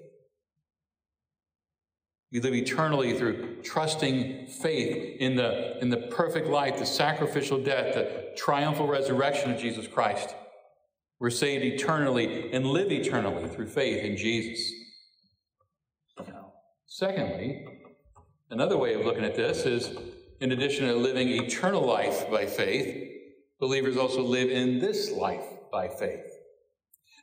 We 2.31 2.41
live 2.41 2.55
eternally 2.55 3.17
through 3.17 3.61
trusting 3.61 4.47
faith 4.47 5.17
in 5.19 5.35
the, 5.35 5.79
in 5.79 5.89
the 5.89 5.97
perfect 5.97 6.47
life, 6.47 6.77
the 6.77 6.85
sacrificial 6.85 7.63
death, 7.63 7.93
the 7.93 8.33
triumphal 8.35 8.87
resurrection 8.87 9.51
of 9.51 9.61
Jesus 9.61 9.87
Christ. 9.87 10.35
We're 11.19 11.29
saved 11.29 11.63
eternally 11.63 12.51
and 12.51 12.65
live 12.65 12.91
eternally 12.91 13.47
through 13.47 13.67
faith 13.67 14.03
in 14.03 14.17
Jesus. 14.17 14.71
Secondly, 16.97 17.63
Another 18.49 18.75
way 18.75 18.95
of 18.95 19.05
looking 19.05 19.23
at 19.23 19.35
this 19.35 19.67
is 19.67 19.91
in 20.39 20.51
addition 20.51 20.87
to 20.87 20.95
living 20.95 21.27
eternal 21.27 21.81
life 21.81 22.27
by 22.31 22.47
faith, 22.47 23.11
believers 23.59 23.97
also 23.97 24.23
live 24.23 24.49
in 24.49 24.79
this 24.79 25.11
life 25.11 25.45
by 25.71 25.89
faith. 25.89 26.25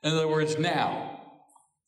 In 0.04 0.12
other 0.12 0.28
words, 0.28 0.60
now, 0.60 1.22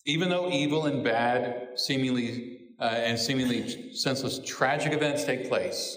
even 0.05 0.31
though 0.31 0.51
evil 0.51 0.87
and 0.87 1.05
bad, 1.05 1.69
seemingly 1.77 2.73
uh, 2.81 2.85
and 2.85 3.17
seemingly 3.17 3.95
senseless, 3.95 4.41
tragic 4.45 4.93
events 4.93 5.25
take 5.25 5.49
place, 5.49 5.97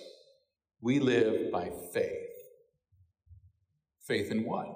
we 0.82 1.00
live 1.00 1.52
by 1.52 1.72
faith. 1.92 2.30
Faith 4.06 4.30
in 4.30 4.44
what? 4.44 4.68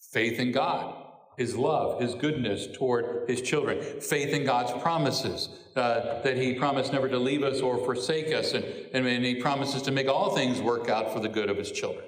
Faith 0.00 0.38
in 0.38 0.52
God 0.52 1.05
his 1.36 1.56
love, 1.56 2.00
his 2.00 2.14
goodness 2.14 2.66
toward 2.72 3.28
his 3.28 3.42
children, 3.42 3.82
faith 4.00 4.30
in 4.30 4.44
God's 4.44 4.72
promises, 4.82 5.50
uh, 5.76 6.22
that 6.22 6.36
he 6.36 6.54
promised 6.54 6.92
never 6.92 7.08
to 7.08 7.18
leave 7.18 7.42
us 7.42 7.60
or 7.60 7.76
forsake 7.78 8.32
us, 8.32 8.54
and, 8.54 8.64
and, 8.94 9.06
and, 9.06 9.24
he 9.24 9.34
promises 9.34 9.82
to 9.82 9.90
make 9.90 10.08
all 10.08 10.34
things 10.34 10.60
work 10.60 10.88
out 10.88 11.12
for 11.12 11.20
the 11.20 11.28
good 11.28 11.50
of 11.50 11.58
his 11.58 11.70
children. 11.70 12.04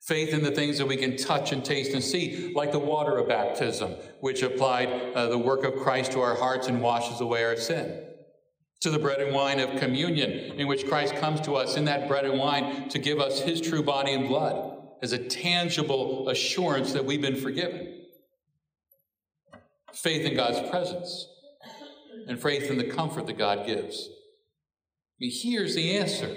Faith 0.00 0.32
in 0.32 0.42
the 0.42 0.50
things 0.50 0.78
that 0.78 0.86
we 0.86 0.96
can 0.96 1.14
touch 1.18 1.52
and 1.52 1.62
taste 1.62 1.92
and 1.92 2.02
see, 2.02 2.54
like 2.54 2.72
the 2.72 2.78
water 2.78 3.18
of 3.18 3.28
baptism, 3.28 3.94
which 4.20 4.42
applied 4.42 4.88
uh, 5.14 5.28
the 5.28 5.36
work 5.36 5.62
of 5.62 5.76
Christ 5.76 6.12
to 6.12 6.20
our 6.20 6.34
hearts 6.34 6.68
and 6.68 6.80
washes 6.80 7.20
away 7.20 7.44
our 7.44 7.56
sin. 7.56 8.06
To 8.80 8.90
the 8.90 8.98
bread 8.98 9.20
and 9.20 9.34
wine 9.34 9.60
of 9.60 9.78
communion, 9.78 10.30
in 10.58 10.66
which 10.66 10.86
Christ 10.86 11.14
comes 11.16 11.42
to 11.42 11.54
us 11.54 11.76
in 11.76 11.84
that 11.84 12.08
bread 12.08 12.24
and 12.24 12.38
wine 12.38 12.88
to 12.88 12.98
give 12.98 13.20
us 13.20 13.40
his 13.40 13.60
true 13.60 13.82
body 13.82 14.14
and 14.14 14.26
blood 14.26 14.79
as 15.02 15.12
a 15.12 15.18
tangible 15.18 16.28
assurance 16.28 16.92
that 16.92 17.04
we've 17.04 17.22
been 17.22 17.36
forgiven. 17.36 18.02
Faith 19.92 20.24
in 20.24 20.36
God's 20.36 20.68
presence 20.70 21.26
and 22.28 22.40
faith 22.40 22.70
in 22.70 22.78
the 22.78 22.84
comfort 22.84 23.26
that 23.26 23.38
God 23.38 23.66
gives. 23.66 24.08
I 24.08 25.16
mean, 25.20 25.32
here's 25.32 25.74
the 25.74 25.96
answer 25.96 26.36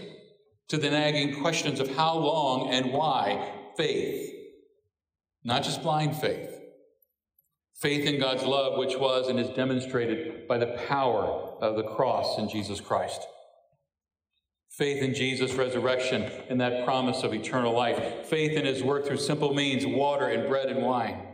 to 0.70 0.78
the 0.78 0.90
nagging 0.90 1.42
questions 1.42 1.80
of 1.80 1.96
how 1.96 2.18
long 2.18 2.70
and 2.70 2.92
why 2.92 3.52
faith, 3.78 4.34
not 5.44 5.64
just 5.64 5.84
blind 5.84 6.16
faith. 6.18 6.50
Faith 7.76 8.06
in 8.06 8.20
God's 8.20 8.44
love, 8.44 8.78
which 8.78 8.98
was 8.98 9.28
and 9.28 9.40
is 9.40 9.50
demonstrated 9.50 10.48
by 10.48 10.58
the 10.58 10.78
power 10.88 11.26
of 11.62 11.76
the 11.76 11.84
cross 11.84 12.38
in 12.38 12.48
Jesus 12.48 12.80
Christ. 12.80 13.22
Faith 14.74 15.04
in 15.04 15.14
Jesus' 15.14 15.54
resurrection 15.54 16.24
and 16.50 16.60
that 16.60 16.84
promise 16.84 17.22
of 17.22 17.32
eternal 17.32 17.74
life. 17.74 18.26
Faith 18.26 18.54
in 18.54 18.66
his 18.66 18.82
work 18.82 19.06
through 19.06 19.18
simple 19.18 19.54
means, 19.54 19.86
water 19.86 20.30
and 20.30 20.50
bread 20.50 20.68
and 20.68 20.84
wine. 20.84 21.28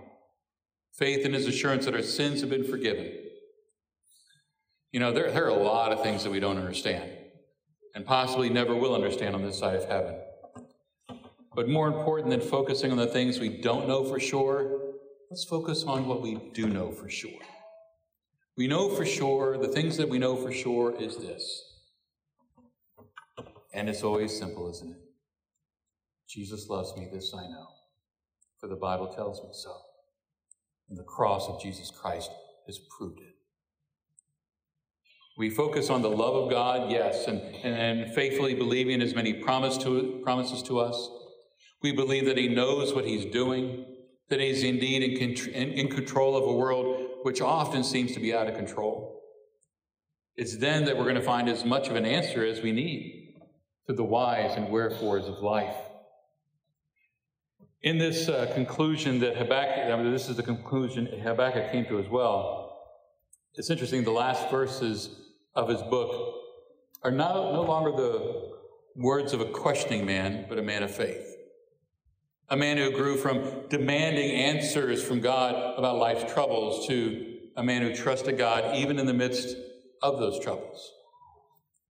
Faith 0.91 1.25
in 1.25 1.31
his 1.31 1.47
assurance 1.47 1.85
that 1.85 1.95
our 1.95 2.01
sins 2.01 2.41
have 2.41 2.49
been 2.49 2.65
forgiven. 2.65 3.09
You 4.91 4.99
know, 4.99 5.13
there, 5.13 5.31
there 5.31 5.45
are 5.45 5.57
a 5.57 5.63
lot 5.63 5.93
of 5.93 6.03
things 6.03 6.23
that 6.23 6.31
we 6.31 6.41
don't 6.41 6.57
understand 6.57 7.11
and 7.95 8.05
possibly 8.05 8.49
never 8.49 8.75
will 8.75 8.93
understand 8.93 9.35
on 9.35 9.41
this 9.41 9.57
side 9.57 9.77
of 9.77 9.85
heaven. 9.85 10.15
But 11.55 11.69
more 11.69 11.87
important 11.87 12.31
than 12.31 12.41
focusing 12.41 12.91
on 12.91 12.97
the 12.97 13.07
things 13.07 13.39
we 13.39 13.61
don't 13.61 13.87
know 13.87 14.03
for 14.03 14.19
sure, 14.19 14.81
let's 15.31 15.45
focus 15.45 15.85
on 15.85 16.07
what 16.07 16.21
we 16.21 16.35
do 16.53 16.67
know 16.67 16.91
for 16.91 17.09
sure. 17.09 17.31
We 18.57 18.67
know 18.67 18.89
for 18.89 19.05
sure, 19.05 19.57
the 19.57 19.69
things 19.69 19.95
that 19.95 20.09
we 20.09 20.19
know 20.19 20.35
for 20.35 20.51
sure 20.51 20.93
is 20.99 21.15
this 21.15 21.68
and 23.73 23.89
it's 23.89 24.03
always 24.03 24.37
simple, 24.37 24.69
isn't 24.69 24.91
it? 24.91 25.01
Jesus 26.27 26.69
loves 26.69 26.95
me, 26.95 27.07
this 27.11 27.33
I 27.33 27.41
know, 27.41 27.67
for 28.59 28.67
the 28.67 28.75
Bible 28.75 29.07
tells 29.07 29.41
me 29.43 29.49
so. 29.51 29.73
And 30.89 30.97
the 30.97 31.03
cross 31.03 31.47
of 31.47 31.61
Jesus 31.61 31.91
Christ 31.91 32.31
has 32.67 32.79
proved 32.97 33.19
it. 33.19 33.35
We 35.37 35.49
focus 35.49 35.89
on 35.89 36.01
the 36.01 36.09
love 36.09 36.35
of 36.35 36.49
God, 36.49 36.91
yes, 36.91 37.27
and, 37.27 37.39
and 37.63 38.13
faithfully 38.13 38.55
believing 38.55 39.01
as 39.01 39.15
many 39.15 39.33
promise 39.33 39.77
to, 39.79 40.19
promises 40.23 40.61
to 40.63 40.79
us. 40.79 41.09
We 41.81 41.93
believe 41.93 42.25
that 42.25 42.37
He 42.37 42.47
knows 42.47 42.93
what 42.93 43.05
He's 43.05 43.25
doing, 43.25 43.85
that 44.29 44.39
He's 44.39 44.63
indeed 44.63 45.01
in, 45.01 45.53
in, 45.53 45.71
in 45.73 45.87
control 45.87 46.35
of 46.35 46.43
a 46.43 46.53
world 46.53 47.05
which 47.23 47.41
often 47.41 47.83
seems 47.83 48.13
to 48.13 48.19
be 48.19 48.33
out 48.33 48.47
of 48.47 48.55
control. 48.55 49.21
It's 50.35 50.57
then 50.57 50.85
that 50.85 50.97
we're 50.97 51.03
going 51.03 51.15
to 51.15 51.21
find 51.21 51.49
as 51.49 51.65
much 51.65 51.87
of 51.87 51.95
an 51.95 52.05
answer 52.05 52.45
as 52.45 52.61
we 52.61 52.71
need 52.71 53.18
to 53.89 53.95
the 53.95 54.03
whys 54.03 54.55
and 54.55 54.69
wherefores 54.69 55.27
of 55.27 55.39
life. 55.39 55.75
In 57.81 57.97
this 57.97 58.29
uh, 58.29 58.51
conclusion 58.53 59.17
that 59.21 59.35
Habakkuk, 59.35 59.91
I 59.91 59.95
mean, 59.95 60.11
this 60.11 60.29
is 60.29 60.35
the 60.35 60.43
conclusion 60.43 61.07
Habakkuk 61.07 61.71
came 61.71 61.85
to 61.85 61.97
as 61.97 62.07
well. 62.07 62.83
It's 63.55 63.71
interesting, 63.71 64.03
the 64.03 64.11
last 64.11 64.51
verses 64.51 65.19
of 65.55 65.69
his 65.69 65.81
book 65.81 66.35
are 67.01 67.09
no, 67.09 67.51
no 67.51 67.63
longer 67.63 67.89
the 67.89 68.51
words 68.95 69.33
of 69.33 69.41
a 69.41 69.45
questioning 69.45 70.05
man, 70.05 70.45
but 70.47 70.59
a 70.59 70.61
man 70.61 70.83
of 70.83 70.95
faith. 70.95 71.25
A 72.49 72.55
man 72.55 72.77
who 72.77 72.91
grew 72.91 73.17
from 73.17 73.43
demanding 73.69 74.29
answers 74.29 75.01
from 75.01 75.19
God 75.19 75.79
about 75.79 75.97
life's 75.97 76.31
troubles 76.31 76.85
to 76.85 77.37
a 77.57 77.63
man 77.63 77.81
who 77.81 77.95
trusted 77.95 78.37
God 78.37 78.75
even 78.75 78.99
in 78.99 79.07
the 79.07 79.15
midst 79.15 79.57
of 80.03 80.19
those 80.19 80.39
troubles. 80.39 80.91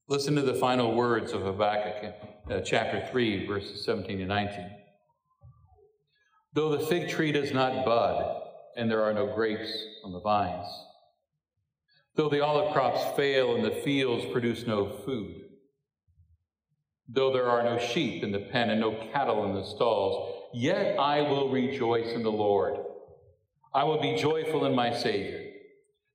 Listen 0.09 0.35
to 0.37 0.41
the 0.41 0.55
final 0.55 0.95
words 0.95 1.33
of 1.33 1.43
Habakkuk, 1.43 2.15
uh, 2.49 2.61
chapter 2.61 3.07
3, 3.11 3.45
verses 3.45 3.85
17 3.85 4.17
to 4.17 4.25
19. 4.25 4.71
Though 6.53 6.75
the 6.75 6.83
fig 6.87 7.09
tree 7.09 7.31
does 7.31 7.53
not 7.53 7.85
bud, 7.85 8.41
and 8.75 8.89
there 8.89 9.03
are 9.03 9.13
no 9.13 9.27
grapes 9.35 9.71
on 10.03 10.11
the 10.11 10.19
vines, 10.19 10.65
though 12.15 12.27
the 12.27 12.43
olive 12.43 12.73
crops 12.73 13.15
fail 13.15 13.55
and 13.55 13.63
the 13.63 13.83
fields 13.83 14.25
produce 14.31 14.65
no 14.65 14.89
food, 15.05 15.41
though 17.07 17.31
there 17.31 17.47
are 17.47 17.61
no 17.61 17.77
sheep 17.77 18.23
in 18.23 18.31
the 18.31 18.39
pen 18.39 18.71
and 18.71 18.81
no 18.81 18.95
cattle 19.13 19.45
in 19.45 19.53
the 19.53 19.63
stalls, 19.63 20.49
yet 20.55 20.99
I 20.99 21.21
will 21.21 21.51
rejoice 21.51 22.13
in 22.13 22.23
the 22.23 22.31
Lord. 22.31 22.77
I 23.75 23.83
will 23.83 24.01
be 24.01 24.15
joyful 24.15 24.65
in 24.65 24.73
my 24.73 24.91
Savior. 24.91 25.48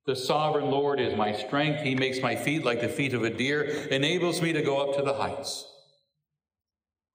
The 0.05 0.15
sovereign 0.15 0.69
Lord 0.69 0.99
is 0.99 1.15
my 1.15 1.33
strength. 1.33 1.81
He 1.81 1.95
makes 1.95 2.21
my 2.21 2.35
feet 2.35 2.63
like 2.63 2.79
the 2.79 2.87
feet 2.87 3.15
of 3.15 3.23
a 3.23 3.29
deer, 3.31 3.63
enables 3.63 4.39
me 4.39 4.53
to 4.53 4.61
go 4.61 4.77
up 4.77 4.95
to 4.97 5.03
the 5.03 5.15
heights. 5.15 5.65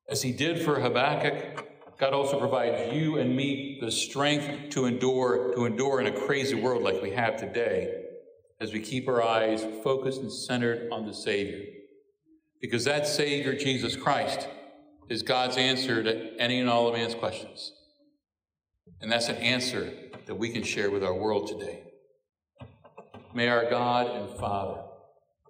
As 0.09 0.23
he 0.23 0.33
did 0.33 0.61
for 0.61 0.81
Habakkuk, 0.81 1.69
God 1.99 2.13
also 2.13 2.41
provides 2.41 2.93
you 2.93 3.19
and 3.19 3.37
me 3.37 3.79
the 3.81 3.93
strength 3.93 4.71
to 4.71 4.87
endure, 4.87 5.55
to 5.55 5.67
endure 5.67 6.01
in 6.01 6.09
a 6.09 6.21
crazy 6.27 6.57
world 6.57 6.83
like 6.83 7.01
we 7.01 7.11
have 7.11 7.37
today, 7.37 8.07
as 8.59 8.73
we 8.73 8.81
keep 8.81 9.07
our 9.07 9.23
eyes 9.23 9.65
focused 9.85 10.21
and 10.21 10.33
centered 10.33 10.91
on 10.91 11.07
the 11.07 11.15
Savior. 11.15 11.61
Because 12.61 12.85
that 12.87 13.07
Savior, 13.07 13.55
Jesus 13.55 13.95
Christ, 13.95 14.49
is 15.09 15.23
God's 15.23 15.57
answer 15.57 16.03
to 16.03 16.41
any 16.41 16.59
and 16.59 16.69
all 16.69 16.89
of 16.89 16.95
man's 16.95 17.15
questions. 17.15 17.73
And 19.01 19.13
that's 19.13 19.29
an 19.29 19.37
answer 19.37 19.93
that 20.27 20.35
we 20.35 20.49
can 20.49 20.65
share 20.65 20.91
with 20.91 21.05
our 21.05 21.15
world 21.15 21.47
today. 21.47 21.85
May 23.35 23.49
our 23.49 23.69
God 23.69 24.09
and 24.09 24.31
Father, 24.39 24.81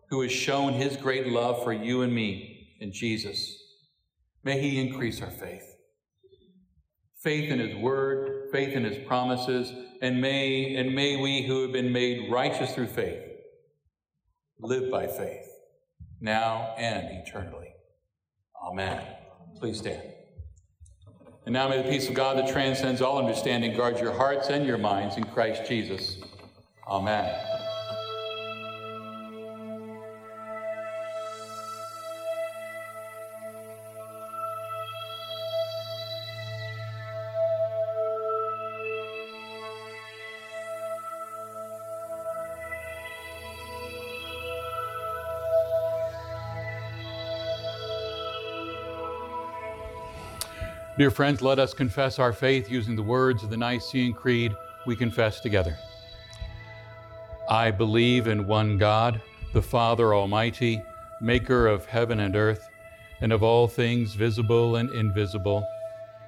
who 0.09 0.21
has 0.23 0.33
shown 0.33 0.75
his 0.75 0.97
great 0.97 1.27
love 1.27 1.63
for 1.63 1.73
you 1.73 2.03
and 2.03 2.15
me 2.15 2.69
in 2.81 2.93
Jesus, 2.93 3.57
may 4.45 4.61
he 4.61 4.81
increase 4.81 5.23
our 5.23 5.31
faith. 5.31 5.77
Faith 7.23 7.51
in 7.51 7.59
his 7.59 7.77
word, 7.77 8.49
faith 8.51 8.75
in 8.75 8.85
his 8.85 9.07
promises, 9.07 9.73
and 10.03 10.21
may, 10.21 10.75
and 10.77 10.95
may 10.95 11.17
we 11.17 11.43
who 11.43 11.63
have 11.63 11.73
been 11.73 11.93
made 11.93 12.31
righteous 12.31 12.75
through 12.75 12.87
faith 12.87 13.23
live 14.63 14.91
by 14.91 15.07
faith, 15.07 15.49
now 16.21 16.75
and 16.77 17.09
eternally. 17.11 17.69
Amen. 18.63 19.03
Please 19.59 19.79
stand. 19.79 20.03
And 21.47 21.55
now 21.55 21.69
may 21.69 21.83
the 21.83 21.89
peace 21.89 22.09
of 22.09 22.15
God 22.15 22.37
that 22.37 22.53
transcends 22.53 23.01
all 23.01 23.19
understanding 23.19 23.77
guard 23.77 23.99
your 23.99 24.13
hearts 24.13 24.49
and 24.49 24.67
your 24.67 24.79
minds 24.79 25.17
in 25.17 25.25
Christ 25.25 25.67
Jesus. 25.67 26.19
Amen. 26.87 27.50
Dear 51.01 51.11
friends, 51.11 51.41
let 51.41 51.59
us 51.59 51.73
confess 51.73 52.19
our 52.19 52.31
faith 52.31 52.71
using 52.71 52.95
the 52.95 53.03
words 53.03 53.43
of 53.43 53.49
the 53.49 53.57
Nicene 53.57 54.13
Creed 54.13 54.55
we 54.85 54.95
confess 54.95 55.41
together. 55.41 55.79
I 57.49 57.71
believe 57.71 58.27
in 58.27 58.47
one 58.47 58.77
God, 58.77 59.19
the 59.55 59.63
Father 59.63 60.15
Almighty, 60.15 60.83
maker 61.23 61.67
of 61.69 61.87
heaven 61.87 62.21
and 62.21 62.37
earth, 62.37 62.69
and 63.23 63.33
of 63.33 63.43
all 63.43 63.67
things 63.67 64.13
visible 64.13 64.77
and 64.77 64.91
invisible, 64.95 65.67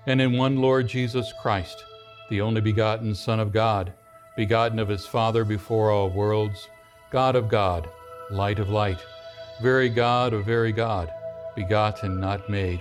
and 0.06 0.22
in 0.22 0.38
one 0.38 0.56
Lord 0.56 0.88
Jesus 0.88 1.34
Christ, 1.42 1.84
the 2.30 2.40
only 2.40 2.62
begotten 2.62 3.14
Son 3.14 3.40
of 3.40 3.52
God, 3.52 3.92
begotten 4.38 4.78
of 4.78 4.88
his 4.88 5.04
Father 5.04 5.44
before 5.44 5.90
all 5.90 6.08
worlds, 6.08 6.66
God 7.10 7.36
of 7.36 7.50
God, 7.50 7.90
light 8.30 8.58
of 8.58 8.70
light, 8.70 9.04
very 9.60 9.90
God 9.90 10.32
of 10.32 10.46
very 10.46 10.72
God, 10.72 11.12
begotten, 11.56 12.18
not 12.18 12.48
made 12.48 12.80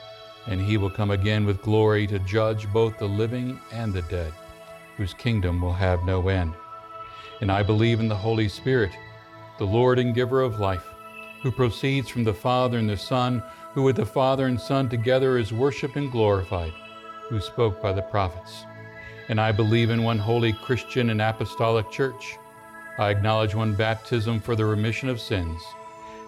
and 0.47 0.59
he 0.59 0.77
will 0.77 0.89
come 0.89 1.11
again 1.11 1.45
with 1.45 1.61
glory 1.61 2.07
to 2.07 2.19
judge 2.19 2.71
both 2.71 2.97
the 2.97 3.07
living 3.07 3.59
and 3.71 3.93
the 3.93 4.01
dead, 4.03 4.33
whose 4.97 5.13
kingdom 5.13 5.61
will 5.61 5.73
have 5.73 6.03
no 6.03 6.27
end. 6.27 6.53
And 7.41 7.51
I 7.51 7.63
believe 7.63 7.99
in 7.99 8.07
the 8.07 8.15
Holy 8.15 8.49
Spirit, 8.49 8.91
the 9.57 9.65
Lord 9.65 9.99
and 9.99 10.15
giver 10.15 10.41
of 10.41 10.59
life, 10.59 10.87
who 11.41 11.51
proceeds 11.51 12.09
from 12.09 12.23
the 12.23 12.33
Father 12.33 12.77
and 12.77 12.89
the 12.89 12.97
Son, 12.97 13.43
who 13.73 13.83
with 13.83 13.95
the 13.95 14.05
Father 14.05 14.47
and 14.47 14.59
Son 14.59 14.89
together 14.89 15.37
is 15.37 15.53
worshiped 15.53 15.95
and 15.95 16.11
glorified, 16.11 16.73
who 17.29 17.39
spoke 17.39 17.81
by 17.81 17.91
the 17.93 18.01
prophets. 18.01 18.65
And 19.29 19.39
I 19.39 19.51
believe 19.51 19.89
in 19.89 20.03
one 20.03 20.19
holy 20.19 20.53
Christian 20.53 21.09
and 21.09 21.21
apostolic 21.21 21.89
church. 21.89 22.37
I 22.97 23.09
acknowledge 23.09 23.55
one 23.55 23.75
baptism 23.75 24.39
for 24.41 24.55
the 24.55 24.65
remission 24.65 25.09
of 25.09 25.21
sins, 25.21 25.61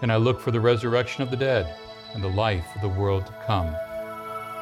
and 0.01 0.11
I 0.11 0.15
look 0.15 0.39
for 0.39 0.51
the 0.51 0.61
resurrection 0.61 1.21
of 1.21 1.29
the 1.29 1.37
dead 1.37 1.75
and 2.13 2.23
the 2.23 2.29
life 2.29 2.65
of 2.75 2.81
the 2.81 2.99
world 2.99 3.25
to 3.27 3.33
come. 3.45 3.75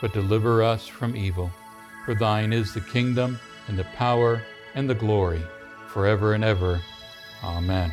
but 0.00 0.12
deliver 0.12 0.62
us 0.62 0.86
from 0.86 1.16
evil. 1.16 1.50
For 2.04 2.14
thine 2.14 2.52
is 2.52 2.74
the 2.74 2.80
kingdom, 2.80 3.38
and 3.68 3.78
the 3.78 3.84
power, 3.96 4.42
and 4.74 4.88
the 4.88 4.94
glory, 4.94 5.42
forever 5.88 6.34
and 6.34 6.44
ever. 6.44 6.80
Amen. 7.44 7.92